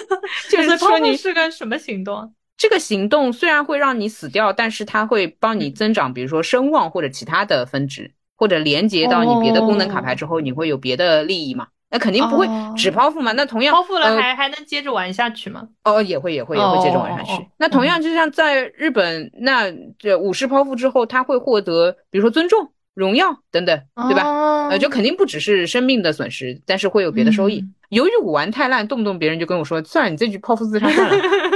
[0.52, 2.30] 就是说抛你是个什么行动啊？
[2.58, 11.70] 这个行动虽然会让你死掉，但是它会帮你增长，比如说声望或者其他的分值，或者连接到你别的功能卡牌之后，你会有别的利益嘛？
[11.92, 13.32] 那肯定不会哦只抛腹嘛。
[13.34, 15.68] 那同样抛付了呃还还能接着玩下去吗？
[15.84, 17.46] 哦，也会也会也会接着玩下去。
[17.58, 24.24] 那同样，就像在日本，那这武士剖腹之后，他会获得比如说尊重、荣耀等等，对吧？
[24.24, 27.60] 哦呃，就肯定不只是生命的损失，但是会有别的收益。
[27.60, 31.14] 嗯由于我玩太烂，动不动别人就跟我说：“算了，你这局剖腹自杀算了。”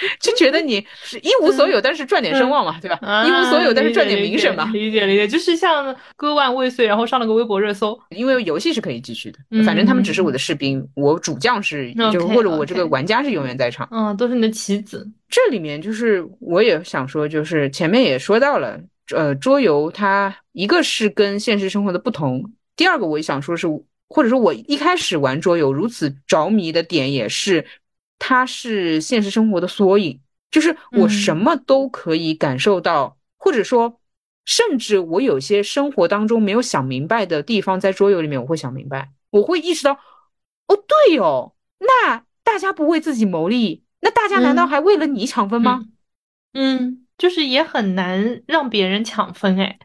[0.20, 3.24] 就觉得你是一无所有，但是赚点声望嘛，对吧？
[3.26, 4.64] 一无所有，但是赚点名声嘛。
[4.64, 7.98] 啊理解理解，就是像割腕未遂，然后上了个微博热搜。
[8.10, 13.88] 因为游戏是可以继续的，嗯反正他们只是我的士兵，我主将是就是或者我这个玩家是永远在场。
[13.90, 15.06] 嗯，都是你的棋子。
[15.28, 18.78] 这里面就是我也想说，就是前面也说到了，
[19.14, 22.44] 呃，桌游它一个是跟现实生活的不同，
[22.76, 23.66] 第二个我也想说是，
[24.08, 27.64] 或者说我一开始玩桌游如此着迷的点也是，
[28.18, 31.10] 它是现实生活的缩影，就是我嗯。
[31.10, 34.00] 什么都可以感受到，或者说。
[34.48, 39.94] 甚至我有些生活当中没有想明白的地方，在桌游里面我会想明白，我会意识到，
[40.68, 44.68] 哦，对哦，那大家不为自己谋利，那大家难道嗯。
[44.68, 45.86] 还为了你抢分吗？
[46.52, 49.80] 嗯，就是也很难让别人抢分哎，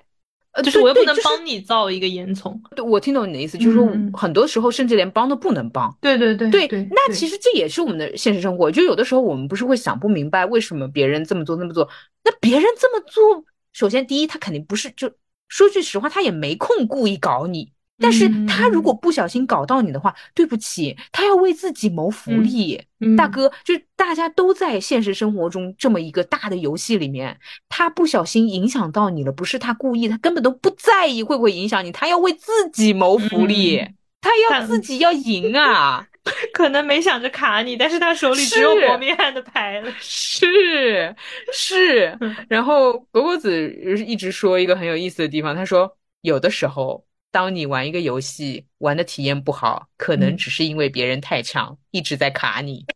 [0.53, 2.59] 呃，就是我又不能帮你造一个烟囱。
[2.75, 5.95] 对我听懂你的意思，就是说很多时候甚至连帮都不能帮。
[6.01, 8.69] 对对对对，对，那其实这也是我们的现实生活。
[8.69, 11.87] 就有的时候我们不是会想不明白为什么别人这么做那么做，
[12.23, 15.09] 那别人这么做，首先第一他肯定不是就
[15.47, 17.71] 说句实话，他也没空故意搞你。
[18.01, 22.81] 但是他如果不小心搞到你的话，对不起，他要为自己谋福利。
[23.03, 27.35] 嗯大哥，就是大家都在现实生活中这么一个大的游戏里面，
[27.67, 36.05] 他不小心影响到你了，不是他故意，他根本都不在意会不会影响你，他要为自己谋福利，嗯他要自己要赢啊！
[36.53, 39.91] 可能没想着卡你，但是他手里只有是伯明翰的牌了。
[39.99, 41.15] 是
[41.51, 43.73] 是嗯，然后果果子
[44.05, 47.03] 一直说一个很有意思的地方，他说有的时候。
[47.31, 52.85] 当你玩一个游戏玩的体验不好，可能嗯只是因为别人太强，一直在卡你。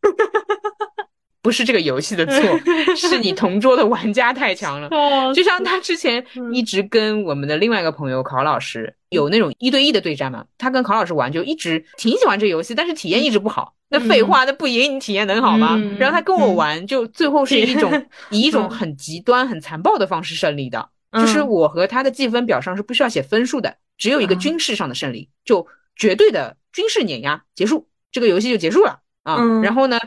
[1.42, 2.60] 不是这个游戏的错，
[2.98, 4.88] 是你同桌的玩家太强了。
[4.90, 13.76] 哦就像他之前嗯一直跟我们的另外一个朋友考老师有那种一对一的对战嘛，他跟考老师玩就一直挺喜欢这游戏，但是体验一直不好。
[13.90, 15.76] 那废话，那不赢你体验能好吗？
[15.78, 17.92] 嗯然后他跟我玩，就最后是一种
[18.32, 20.90] 以一种嗯很极端、很残暴的方式胜利的。
[21.14, 29.38] 就是嗯我和他的计分表上是不需要写分数的，只有一个啊军事上的胜利，就绝对的军事碾压结束，这个游戏就结束了啊。
[29.40, 30.00] 嗯然后呢，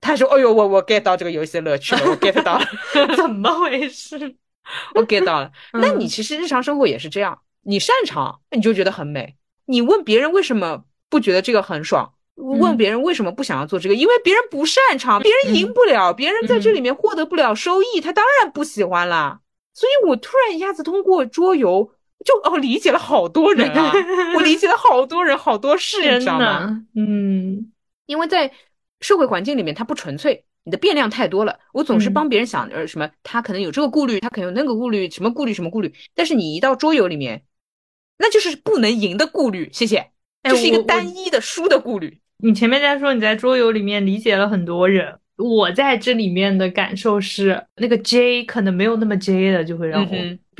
[0.00, 2.64] 他说：“哎呦，我我 get 到这个游戏的乐趣了，我 get 到了。
[3.16, 4.36] ”怎么回事？
[4.94, 5.50] 我 get 到了。
[5.72, 9.36] 那嗯你其实日常生活也是这样，你擅长你就觉得很美。
[9.66, 12.14] 你问别人为什么不觉得这个很爽？
[12.34, 13.94] 问嗯别人为什么不想要做这个？
[13.94, 19.40] 因为别人不擅长，别人赢不了，别人在这里面获得不了收益，他当然不喜欢啦。
[19.74, 21.92] 所以我突然一下子通过桌游，
[22.24, 23.92] 就哦理解了好多人啊，
[24.36, 26.84] 我理解了好多人好多事，你天知道吗？
[26.94, 27.72] 嗯
[28.06, 28.50] 因为在
[29.00, 31.58] 社会环境里面，它不纯粹，你的变量太多了。
[31.72, 35.92] 我总是嗯帮别人想，呃，什么他可能有这个顾虑，他可能有那个顾虑，什么顾虑什么顾虑。
[36.14, 37.42] 但是你一到桌游里面，
[38.18, 39.68] 那就是不能赢的顾虑。
[39.72, 40.10] 谢谢，
[40.42, 42.20] 哎就是一个单一的输的顾虑。
[42.38, 50.08] 你前面在说你在桌游里面理解了很多人，我在这里面的感受是，那个 J 可能没有那么 J 的，就会让我，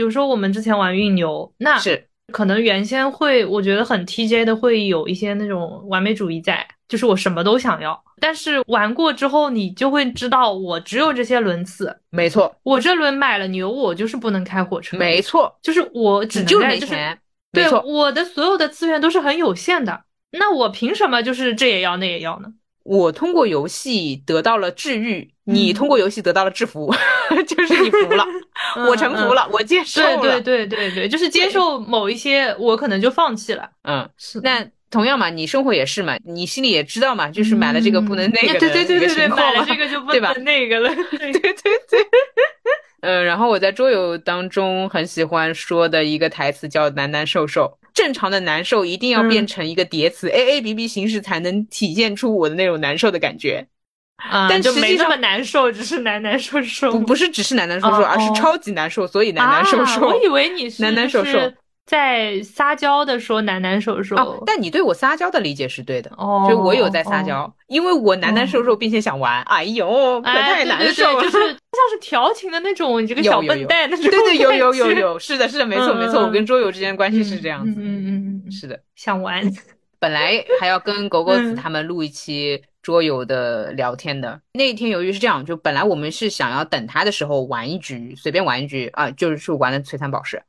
[0.03, 2.09] 比如说我们之前玩运牛，那是。
[2.33, 8.03] 可能原先会我觉得很 TJ 的，会有一些那种完美主义在，就是我什么都想要。
[8.19, 17.19] 但是玩过之后，你就会知道，我只有这些轮次，没错，我这轮买了牛，我就是不能开火车，没错，就是我只就是能在就是
[17.53, 17.81] 对错。
[17.83, 20.03] 我的所有的资源都是很有限的，
[20.33, 22.49] 那我凭什么就是这也要那也要呢？
[22.85, 26.93] 我通过游戏得到了治愈，你嗯通过游戏得到了制服，
[27.47, 28.25] 就是你服了，
[28.89, 29.35] 我臣服嗯。
[29.35, 30.41] 了，我接受对了。
[30.41, 33.69] 对对对对，就是接受某一些，我可能就放弃了。
[33.85, 42.01] 嗯，是，那同样嘛，你生活也是嘛，你心里也知道嘛，就是买了这个不能那个对对对对对，买了这个就不能那个了，对 对对对。
[43.01, 53.67] 嗯，然后我在桌游当中很喜欢说的一个台词叫“难难受受”，正常的难受一定要变成一个叠词 A A B B 形式才能体现出我的那种难受的感觉。
[54.17, 56.93] 啊，但就没那么难受，只是难难受受。
[56.93, 60.07] 不不是只是难难受受，而是超级难受，所以难难受受。
[60.07, 61.53] 我以为你是难难受受。
[61.85, 79.43] 在撒娇的说难难受受，但你对我撒娇的理解是对的，哦，就我有在撒娇，因为我难难受受，并且想玩，哎呦，可太难受了，就是 像是调情的那种，你这个小笨蛋那种，对对，有有有有，是的，是的，没错没错，我跟桌游之间关系是这样子，嗯嗯嗯，是的，想玩，
[79.99, 90.41] 本来还要跟狗狗子他们录一期桌游的聊天的，那一天由于是这样，就本来我们是想要等他的时候玩一局，随便玩一局啊，就是去玩的璀璨宝石。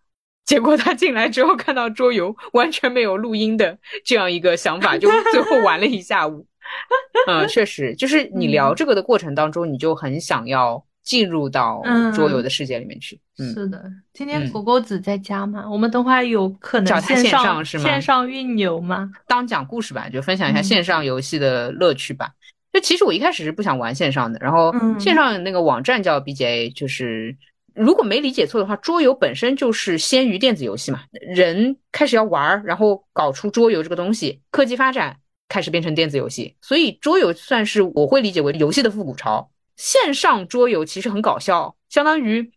[0.45, 6.45] 结果他进来之后看到桌游 完全没有录音的这样一个想法， 就最后玩了一下午。
[7.27, 11.83] 嗯，确实，就是你聊这个的过程当中，你就很想要进入到
[12.13, 13.19] 桌游的世界里面去。
[13.37, 13.83] 是的，
[14.13, 15.65] 今天狗狗子在家吗？
[15.69, 17.83] 我们等会有可能线上是吗？
[17.83, 19.09] 线上运游吗？
[19.27, 22.29] 当讲故事吧，就分享一下线上游戏的乐趣吧。
[22.71, 27.35] 就其实我一开始是不想玩线上的，然后线上那个网站叫 BJA，就是。
[27.76, 35.17] 如果没理解错的话，桌游本身就是先于电子游戏嘛，人开始要玩，然后搞出桌游这个东西，科技发展
[35.49, 39.49] 开始变成电子游戏，所以桌游算是我会理解为游戏的复古潮。
[39.76, 42.51] 线上桌游其实很搞笑，相当于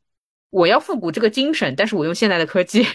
[0.51, 2.87] 我要复古这个精神，但是我用现在的科技。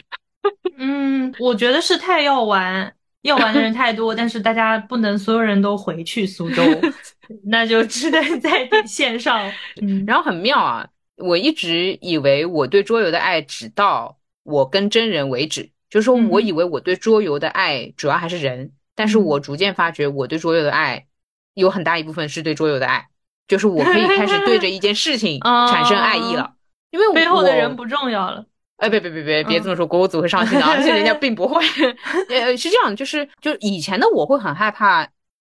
[0.78, 6.64] 嗯，我觉得是太要玩，要玩的人太多，但是大家不能所有人都回去苏州，
[7.46, 9.52] 那就只能在线上。
[9.82, 10.88] 嗯，然后很妙啊。
[11.18, 21.06] 我一直以为我对桌游的爱只到我跟真人为止，就是说我以为我对桌游的爱主要还是人，但是我逐渐发觉我对桌游的爱
[21.54, 23.08] 有很大一部分是对桌游的爱，
[23.48, 25.40] 就是我可以开始对着一件事情
[25.70, 26.54] 产生爱意了，
[26.90, 28.46] 因为背后的人不重要了。
[28.78, 31.64] 哎，别别别别别这么说，果果子会伤心的，而且人家并不会。
[32.30, 35.08] 呃，是这样，就是就以前的我会很害怕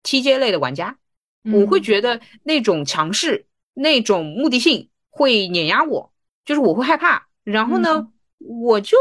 [0.03, 0.97] TJ 类的玩家，
[1.53, 4.89] 我会觉得那种强势，那种目的性。
[5.15, 6.11] 会碾压我，
[6.43, 8.09] 就是我会害怕，然后呢，
[8.39, 8.97] 我就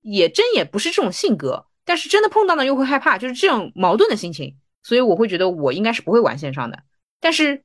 [0.00, 6.76] 也真也不是这种性格，但是真的碰到呢又会害怕，就是这种矛盾的心情，所以我会觉得我应该是不会玩线上的。
[7.20, 7.62] 但是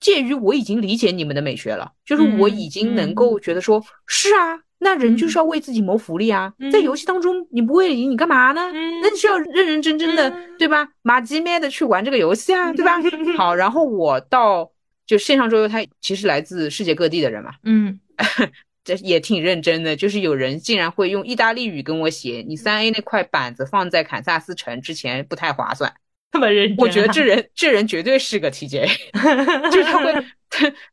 [0.00, 8.72] 介于我已经理解你们的美学了，就是我已经能够觉得说，是啊，那人就是要为自己谋福利啊，在游戏当中你不会赢，你干嘛呢？
[9.02, 10.88] 那你是要认认真真的，对吧？
[11.02, 12.98] 马吉咩的去玩这个游戏啊，对吧？
[13.38, 14.72] 好，然后我到。
[15.06, 18.00] 就线上桌游，它其实来自世界各地的人嘛，嗯，
[18.84, 19.94] 这也挺认真的。
[19.94, 25.94] 就是有人竟然会用意大利语跟我写：“你三 A 那块板子放在堪萨斯城之前不太划算。
[26.32, 28.90] ”这么认真，我觉得这人这人绝对是个 TJ，
[29.70, 30.12] 就是他会。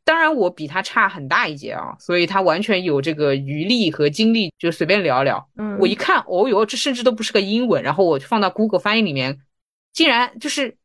[0.04, 5.48] 当然我比他差很大一截啊，所以他完全有这个余力和精力，就随便聊聊。
[5.56, 9.38] 嗯，我一看，哦哟，这甚至都不是个英文，然后我就放到 Google 翻译里面，
[9.92, 10.76] 竟然就是。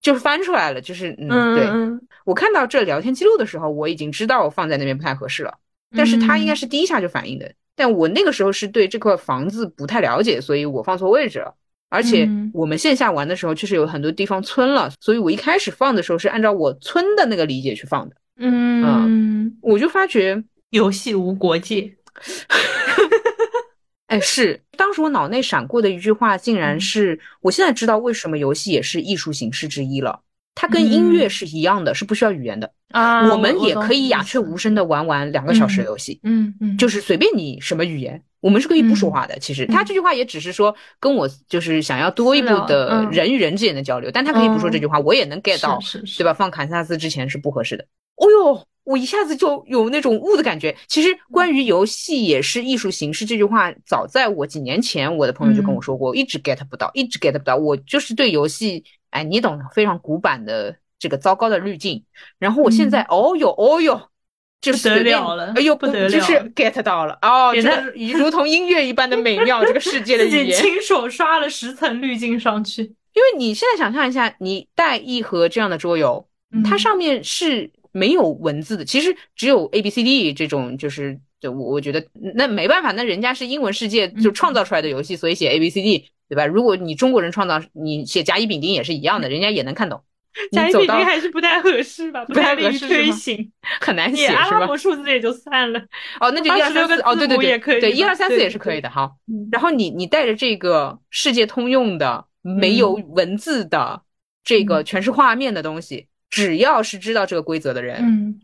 [0.00, 5.54] 就是翻出来了，就是嗯，对我看到这聊天记录的时候，我已经知道我放在那边不太合适了。
[5.96, 11.54] 但是他应该是第一下就反应的，但我那个时候是对这块房子不太了解，所以我放错位置了。
[11.88, 18.16] 而且我们线下玩的时候，确实有很多地方村了，所以我一开始放的时候是按照我村的那个理解去放的。
[18.36, 21.90] 嗯，我就发觉游戏无国界。
[24.08, 30.20] 哎，是当时我脑内闪过的一句话，竟然是我现在知道为什么游戏也是艺术形式之一了。
[30.54, 33.30] 它跟音乐是一样的，是不需要语言的啊。
[33.30, 39.38] 我们也可以鸦雀无声的玩玩两个小时的游戏，嗯嗯，就是随便你什么语言，我们是可以不说话的。
[39.38, 45.78] 其实他这句话也只是说跟我就是想要多一步的人与人之间的交流，但他可以不说这句话，我也能 get 到，
[46.16, 46.34] 对吧？
[46.34, 47.84] 放堪萨斯之前是不合适的。
[48.16, 48.66] 哦哟。
[48.88, 50.74] 我一下子就有那种悟的感觉。
[50.86, 57.54] 其实关于游戏也是艺术形式这句话，早在我几年前，我的朋友就跟我说过，一直 get 不到，一直 get 不到。
[57.54, 62.02] 我就是对游戏，哎，你懂的，非常古板的这个糟糕的滤镜。
[62.38, 64.08] 然后我现在，哦哟，哦哟，
[64.62, 72.82] 就不得了了，哎呦，不得了，就是 get 到了哦，这个如同音乐一般的美妙，这个世界的语言， 亲手刷了十层滤镜上去。
[72.82, 76.26] 因为你现在想象一下，你带一盒这样的桌游，
[76.64, 77.70] 它上面是。
[77.98, 86.46] 没有文字的，其实只有 A B C D 这种，就是就我我觉得那没办法，那人家是英文世界就创造出来的游戏，所以写 A B C D 对吧？
[86.46, 90.02] 如果你中国人创造，你写甲乙丙丁也是一样的，人家也能看懂。
[90.52, 92.24] 甲乙丙丁还是不太合适吧？
[92.26, 94.40] 不太合适推行， 很难写是吧？
[94.42, 95.80] 阿拉伯数字也就算了。
[96.20, 98.90] 哦，那就一二三四哦，对对对，也可以，对一二三四也是可以的。
[98.90, 99.10] 哈，
[99.50, 104.02] 然后你你带着这个世界通用的没有文字的
[104.44, 108.40] 这个全是画面的东西，只要是知道这个规则的人，嗯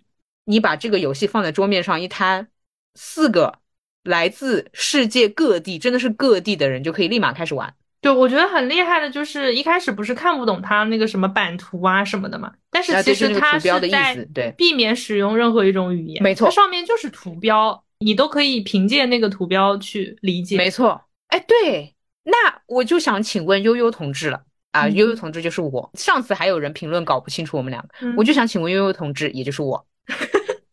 [0.47, 2.49] 你把这个游戏放在桌面上一摊，
[2.95, 3.61] 四个
[4.03, 7.75] 来自世界各地，真的是各地的人就可以立马开始玩。
[8.03, 20.59] 对，我觉得很厉害的，就是一开始不是看不懂它那个什么版图啊什么的嘛，但是其实它是在对避免使用任何一种语言，没错它上面就是图标，你都可以凭借那个图标去理解。
[20.59, 24.43] 没错，哎，对，那我就想请问悠悠同志了
[24.75, 25.91] 啊，嗯悠悠同志就是我。
[25.95, 29.87] 上次还有人评论搞不清楚我们两个，嗯我就想请问悠悠同志，也就是我，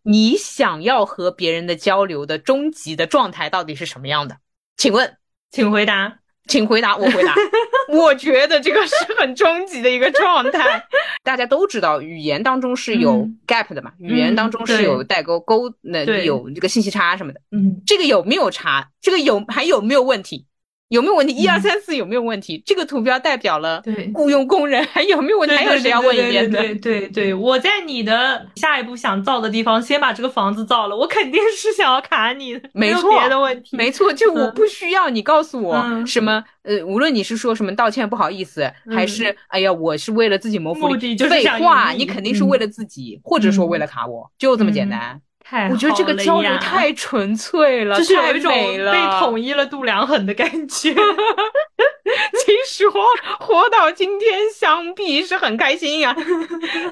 [0.01, 4.37] 你想要和别人的交流的终极的状态到底是什么样的？
[4.75, 5.17] 请问，
[5.51, 6.17] 请回答。
[6.47, 7.35] 请回答，我回答。
[7.93, 10.83] 我觉得这个是很终极的一个状态。
[11.23, 17.39] 大家都知道，语言当中是有嗯 gap 的嘛，语言当中是有代沟沟，那有这个信息差什么的。
[17.51, 18.89] 嗯这个有没有差？
[18.99, 20.47] 这个有还有没有问题？
[20.91, 21.33] 有没有问题？
[21.33, 22.61] 一二嗯三四有没有问题？
[22.65, 25.55] 这个图标代表了对雇佣工人， 还有没有问题？
[25.55, 26.59] 还有谁要问一遍的？
[26.59, 33.77] 对对对我在你的下一步想造的地方，先把这个房子造了，我肯定是想要卡你的，有没错别的问题。
[33.77, 45.21] 没错，就我嗯不需要你告诉我嗯什么，呃，无论你是说什么道歉不好意思，还是哎呀，我是为了自己谋福利，就废话，你肯定是为了自己，或者说为了卡我，就这么简单。
[45.51, 48.49] 太我觉得这个交流太纯粹了，就是有太一种。
[48.53, 50.93] 被统一了度量衡的感觉。
[50.93, 53.03] 秦始皇
[53.37, 56.15] 活到今天， 想必是很开心呀、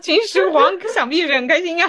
[0.01, 1.87] 秦始皇想必是很开心呀、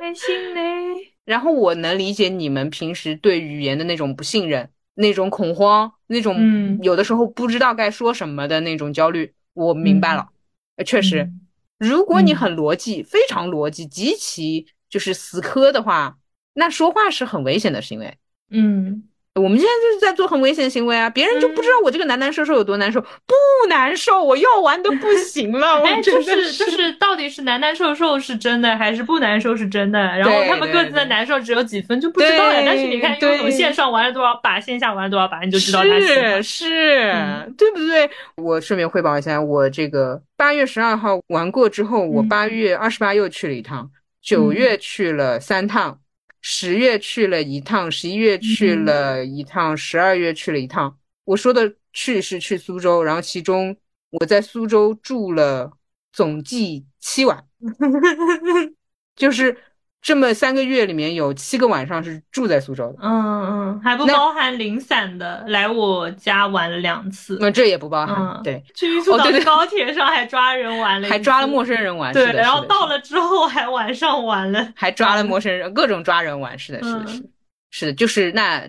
[0.00, 1.12] 开心嘞！
[1.24, 10.28] 然后我能理解你们平时对语言的那种不信任、那种恐慌、那种嗯有的时候不知道该说什么的那种焦虑，我明白了。
[10.76, 11.40] 呃确实，嗯
[11.78, 16.14] 如果你嗯很逻辑、非常逻辑、极其就是死磕的话，
[16.52, 18.14] 那说话是很危险的行为。
[18.50, 19.04] 嗯，
[19.36, 21.08] 我们现在就是在做很危险的行为啊！
[21.08, 23.34] 别人就不知道我这个男男受受有多难受，不
[23.70, 29.98] 难受，我要玩都不行了，我哎，真的就是就是，到底是难难受受是真的，还是不难受是真的？
[29.98, 32.62] 然后他们各自的难受只有几分就不知道了。
[32.66, 38.10] 但是你看，对拥有线上玩了多少把，线下玩了多少把，你就知道他是是，嗯对不对？
[38.36, 43.90] 我顺便汇报一下，我这个八月十二号玩过之后，我嗯八月二十八又去了一趟，
[44.22, 44.54] 九嗯。
[44.54, 46.00] 月去了三趟，
[46.40, 50.96] 十月去了一趟，十一月去嗯了一趟，十二月去了一趟。
[51.24, 53.76] 我说的去是去苏州，然后其中
[54.10, 55.70] 我在苏州住了
[56.12, 57.46] 总计七晚，
[59.14, 59.56] 就是
[60.02, 62.98] 这么三个月里面有七个晚上是住在苏州的。
[63.00, 67.38] 嗯嗯，还不包含零散的，来我家玩了两次。
[67.40, 74.72] 那这也不包含，嗯对，去玉树哦对对岛高铁上还抓人玩了还抓了陌生人玩，对，的然后到了之后还晚上玩了。
[74.74, 77.28] 还抓了陌 生人，各种抓人玩，是的，是的，嗯是的，
[77.70, 78.68] 是的，就是那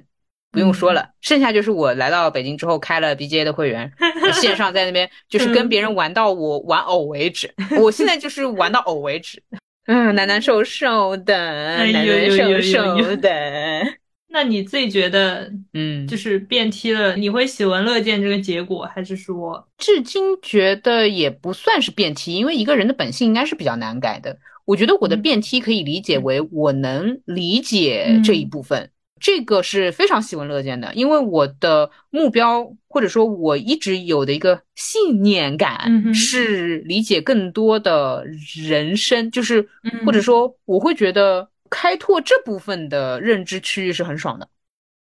[0.51, 3.91] 不用说了，剩下就是我来到北京之后开了 BGA 的会员，
[4.33, 9.41] 线上在那边就是跟别人玩到我玩偶为止， 我现在就是玩到偶为止，
[9.87, 11.35] 嗯，难难受受的，
[11.75, 13.83] 哎难难受受的，
[14.31, 24.37] 那你自己觉得，嗯，就是变踢了，你会喜闻乐见这个结果，还是说，至今觉得也不算是变踢，因为一个人的本性应该是比较难改的。
[24.65, 25.21] 我觉得我的嗯。
[25.21, 28.89] 变踢可以理解为我能理解这一部分，
[29.23, 30.93] 这个是非常喜闻乐见的。
[30.93, 44.47] 因为我的目标或者说我一直有的一个信念嗯感是理解更多的人生，就是嗯或者说我会觉得开拓这部分的认知区域是很爽的。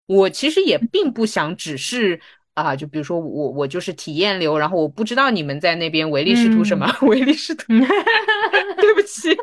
[0.07, 2.21] 我其实也并不想只是
[2.55, 7.65] 啊，就比如说我我就是体验流，然后我不知道你们在那边唯利是图什么， 唯利是图，
[8.81, 9.35] 对不起，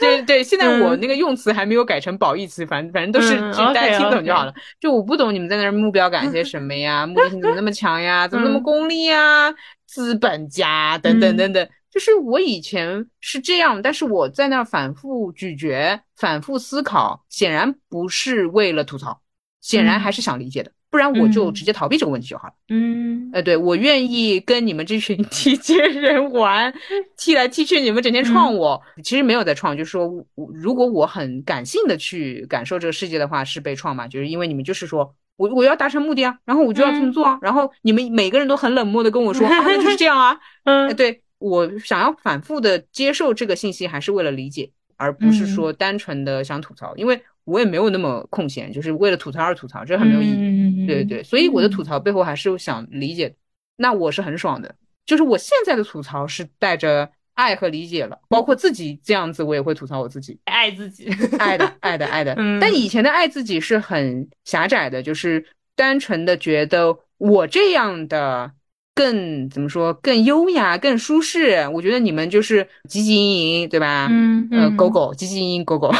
[0.00, 3.36] 对对，现在我那个用词还没有改成褒义词，反正反正都是
[3.74, 4.54] 大家听懂就好了。
[4.80, 8.62] 就我不懂你们在那儿目标感些什么呀，目的性怎么那么强呀，怎么那么嗯。
[8.62, 9.52] 功利呀，
[9.86, 11.36] 资本家等等嗯。
[11.36, 11.68] 等等。
[11.90, 19.20] 就是我以前是这样，但是我在那儿反复咀嚼、反复思考，显然不是为了吐槽，
[19.62, 20.00] 显然嗯。
[20.00, 22.54] 还是想理解的，不然我就嗯直接逃避这个问题就好了。
[22.70, 26.72] 嗯呃，对，我愿意跟你们这群 踢毽人玩，
[27.18, 28.80] 踢来踢去，你们整天创我。
[29.04, 34.08] 其实没有在创，就是说我如果我很感性的去感受这个世界的话，是被创嘛？
[34.08, 40.38] 就是因为你们就是说我我要达成目的啊，然后我就要这么做啊，然后你们每个人都很冷漠的跟我说 啊，那就是这样啊。
[40.64, 50.82] 呃，嗯对我想要反复的接受这个信息，还是为了理解，而不是嗯说单纯的想吐槽，因为我也没有那么空闲，就是为了吐槽而吐槽，这很没有意义。
[50.82, 53.34] 义对对，所以我的吐槽背后还是想理解，
[53.76, 54.74] 那我是很爽的。
[55.06, 62.34] 就是我现在的吐槽是带着爱和理解了，包括自己这样子，我也会吐槽我自己，爱自己， 爱的爱的爱 的。
[62.36, 68.50] 嗯但以前的爱自己是很狭窄的，就是单纯的觉得我这样的
[68.96, 71.68] 更怎么说更优雅、更舒适。
[71.74, 74.08] 我觉得你们就是汲汲营营，对吧？
[74.10, 75.92] 嗯呃，狗狗汲汲营营，狗狗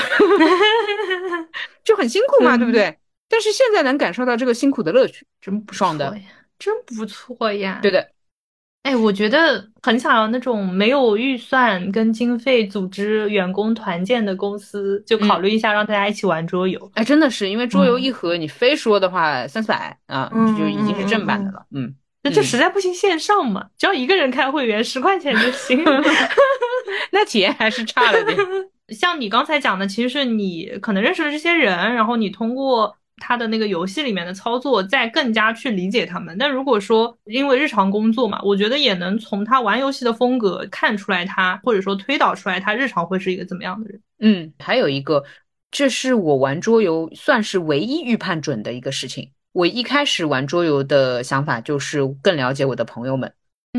[1.85, 2.97] 就很辛苦嘛，对不对？
[3.29, 6.17] 但是现在能感受到这个辛苦的乐趣，真不爽的，
[6.59, 7.81] 真不错呀。
[7.83, 8.09] 对的。
[8.83, 16.89] 哎，我觉得很想要那种没有预算跟经费组织员工团建的公司，就考虑一下让大家一起玩桌游。
[16.95, 21.67] 哎，真的是，因为桌游嗯一盒，你非说的话三四百啊，嗯就已经是正版的了。
[21.73, 21.93] 嗯，
[22.27, 25.85] 那这嗯实在不行线上嘛，只要一个人开会员十块钱就行。
[27.13, 28.37] 那体验还是差了点。
[28.91, 36.37] 像你刚才讲的，其实是你可能认识了这些人，然后你通过他的那个游戏里面的操作，再更加去理解他们。
[36.39, 44.01] 但如果说因为日常工作嘛，我觉得也能从他玩游戏的风格看出来他，或者说推导出来他日常会是一个怎么样的人。
[44.21, 45.25] 嗯，还有一个，
[45.71, 49.31] 这是我玩桌游算是唯一预判准的一个事情。
[49.57, 53.33] 我一开始玩桌游的想法就是更了解我的朋友们。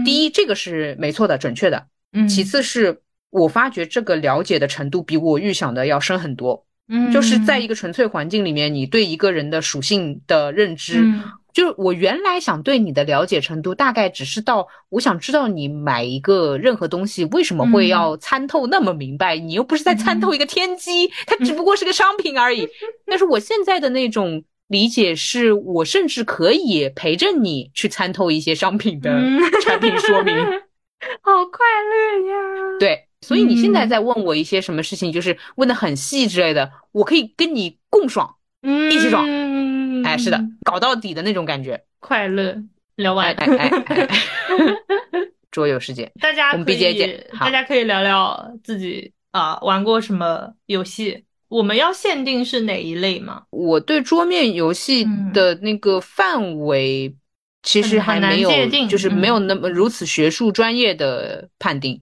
[0.03, 1.85] 第一，这个是没错的，准确的。
[2.13, 2.99] 嗯，其次是
[3.29, 6.65] 我发觉这个了解的程度比我预想的要深很多。
[6.89, 11.21] 嗯，就是在一个纯粹环境里面，你对一个人的属性的认知，嗯
[11.53, 22.67] 就是我原来想对你的了解程度，大概只是到我想知道你买一个任何东西为什么会要参透那么明白，你又不是在参透一个天机，它只不过是个商品而已。
[23.05, 30.35] 但是我现在的那种理解是，我甚至可以陪着你去参透一些商品的嗯 产品说明。
[31.21, 32.77] 好快乐呀！
[32.79, 38.35] 对，所以你现在嗯在问我一些什么事情，就是问的很细之类的，我可以跟你共爽。
[38.63, 41.83] 嗯，一起爽嗯哎，是的，搞到底的那种感觉。
[41.99, 42.55] 快乐。
[42.95, 44.09] 聊完，哎哎哎哎，
[45.51, 51.23] 桌游世界，大家可以大家可以聊聊自己啊、玩过什么游戏。
[51.49, 53.43] 我们要限定是哪一类吗？
[53.51, 57.15] 我对桌面游戏嗯的那个范围
[57.63, 58.49] 其实还没有
[58.87, 62.01] 就是没有嗯那么如此学术专业的判定。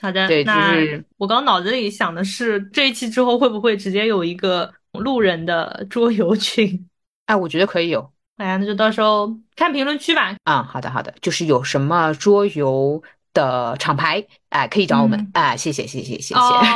[0.00, 6.88] 好的，对就那是我刚脑子里想的是，这一期之后会不会直接有一个路人的桌游群？
[7.26, 10.34] 哎，我觉得可以有哎呀，那就到时候看评论区吧。
[10.44, 10.62] 啊。
[10.62, 13.02] 好的，好的，就是有什么桌游
[13.32, 15.56] 的厂牌，哎，可以找我们嗯啊。
[15.56, 16.36] 谢谢，谢谢，谢谢。
[16.40, 16.58] 哦，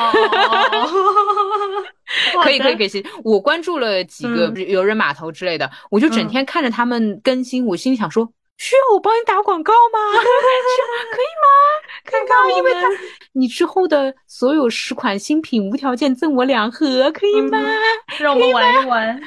[2.43, 2.77] 可以可以以。
[2.77, 2.89] 可以，
[3.25, 9.99] 我关注了几个嗯游人码头之类的，我就整嗯天看着他们更新，我心里想说，需要我帮你打广告吗？
[10.15, 10.23] 可以
[11.43, 11.49] 吗？
[12.05, 12.35] 可以吗？
[12.57, 12.83] 因为他
[13.33, 17.59] 你之后的所有十款新品无条件赠我两盒，可以吗？
[18.19, 19.19] 让我们玩一玩。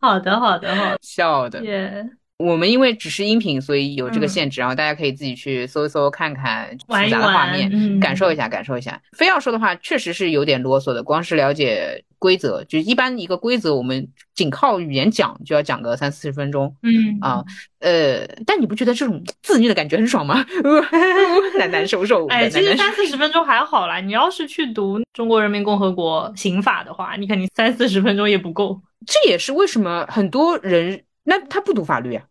[0.00, 1.62] 好的，好的，好的，笑的。
[1.64, 2.04] 耶，
[2.38, 9.00] 我们因为只是音频，所以有这个嗯限制，然后大家可以自己去搜一搜看看复杂的画面，感受一下，感受一下。
[9.12, 17.42] 非要说的话，确实是有点啰嗦的，光是了解规则，就一般一个规则，我们仅靠语言讲就要讲个三四十分钟嗯啊。
[17.78, 20.44] 呃，但你不觉得这种自虐的感觉很爽吗？
[21.58, 23.98] 难难受受，哎，难其实三四十分钟还好啦。
[24.00, 28.78] 你要是去读中国人民共和国刑法的话，你肯定三四十分钟也不够。
[29.06, 32.24] 这也是为什么很多人那他不读法律啊，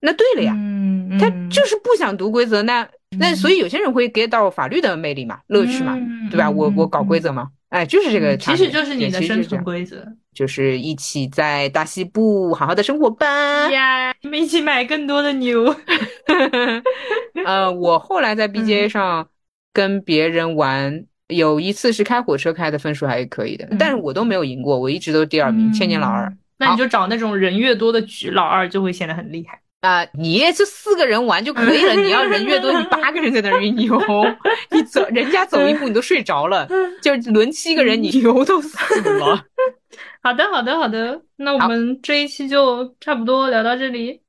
[0.00, 2.86] 那对了呀，嗯，他就是不想读规则，那
[3.18, 6.50] 那所以有些人会 get 到法律的魅力嘛，乐趣嘛，嗯对吧？
[6.50, 13.70] 我嗯我搞规则嘛，哎，就是这个其实就是你的生存规则就是一起在大西部好好的生活吧。
[13.70, 14.12] 呀。
[14.22, 15.74] 你们一起买更多的牛。
[17.44, 19.28] 呃，我后来在嗯 BGA 上
[19.72, 26.32] 跟别人玩，有一次是开火车开的分数还可以的，嗯但是我都没有赢过，我一直都第二名，千年老二。
[26.58, 26.66] 嗯。
[26.66, 29.60] 那你就找那种人越多的局，老二就会显得很厉害。
[29.80, 31.92] 啊、你就四个人玩就可以了。
[31.94, 34.00] 你要人越多，你八个人在那儿运游，
[34.72, 36.66] 你走人家走一步你都睡着了，
[37.02, 38.78] 就轮七个人你游都死
[39.18, 39.44] 了。
[40.24, 41.20] 好的，好的，好的。
[41.36, 44.22] 那我们这一期就差不多聊到这里。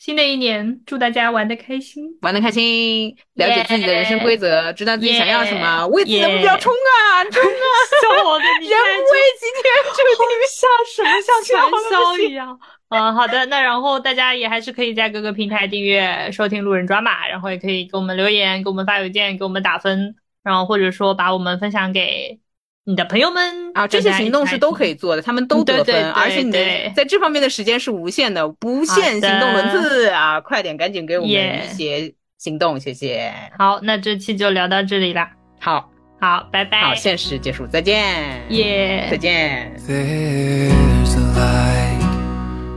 [0.00, 2.04] 好，新的一年，祝大家玩的开心。
[2.22, 7.64] 玩的开心，了解自己的人生规则，知道自己想要什么为自己的目标冲啊冲啊！
[8.00, 12.58] 笑我的，你 人看不为己，天诛地像什么像传笑得不销一样。
[12.88, 22.40] 嗯，好的，那然后大家也还是可以在各个平台订阅收听路人抓马，然后也可以给我们留言，给我们发邮件，给我们打分，然后或者说把我们分享给
[22.84, 26.58] 你的朋友们啊，这些行动是都可以做的，他们都得分，对对对而且你的
[26.96, 30.40] 在这方面的时间是无限的，无限行动轮次啊！
[30.40, 31.30] 快点，赶紧给我们
[31.76, 33.32] 些行动，谢谢。
[33.58, 35.30] 好，那这期就聊到这里啦。
[35.60, 36.80] 好好，拜拜。
[36.80, 39.76] 好，现实结束，再见，耶再见。
[39.86, 42.00] There's a light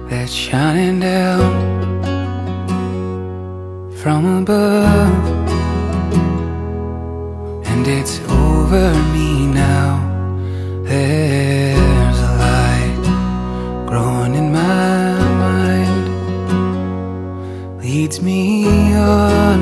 [0.10, 1.40] that's shining down
[3.96, 5.10] from above,
[7.64, 8.20] and it's
[8.74, 10.02] over me now.
[10.84, 13.04] There's a light
[13.88, 15.14] growing in my
[15.44, 16.06] mind,
[17.80, 19.60] leads me on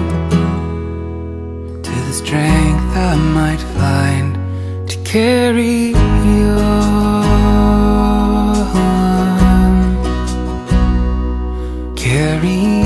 [1.84, 4.38] to the strength I might find
[4.89, 6.72] to carry on.
[11.97, 12.81] Carry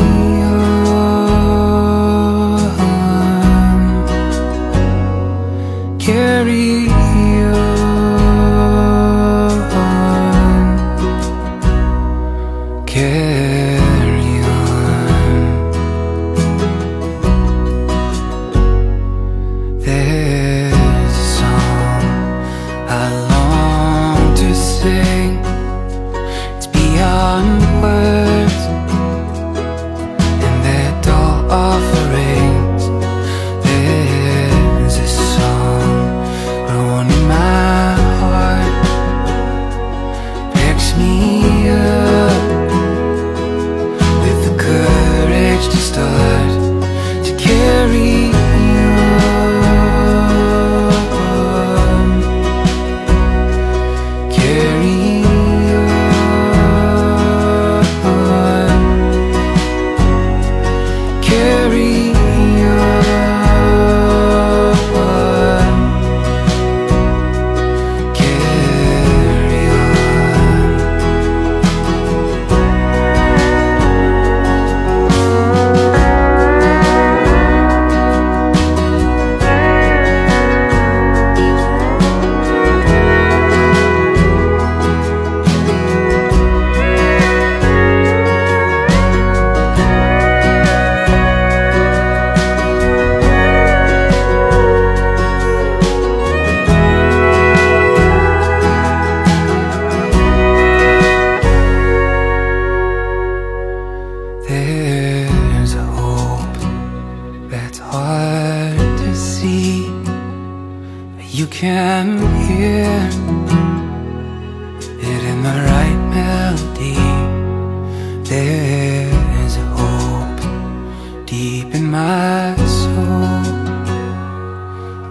[121.25, 123.41] deep in my soul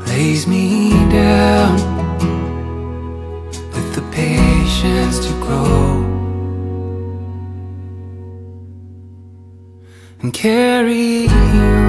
[0.06, 1.74] lays me down
[3.72, 6.04] with the patience to grow
[10.22, 11.83] and carry you.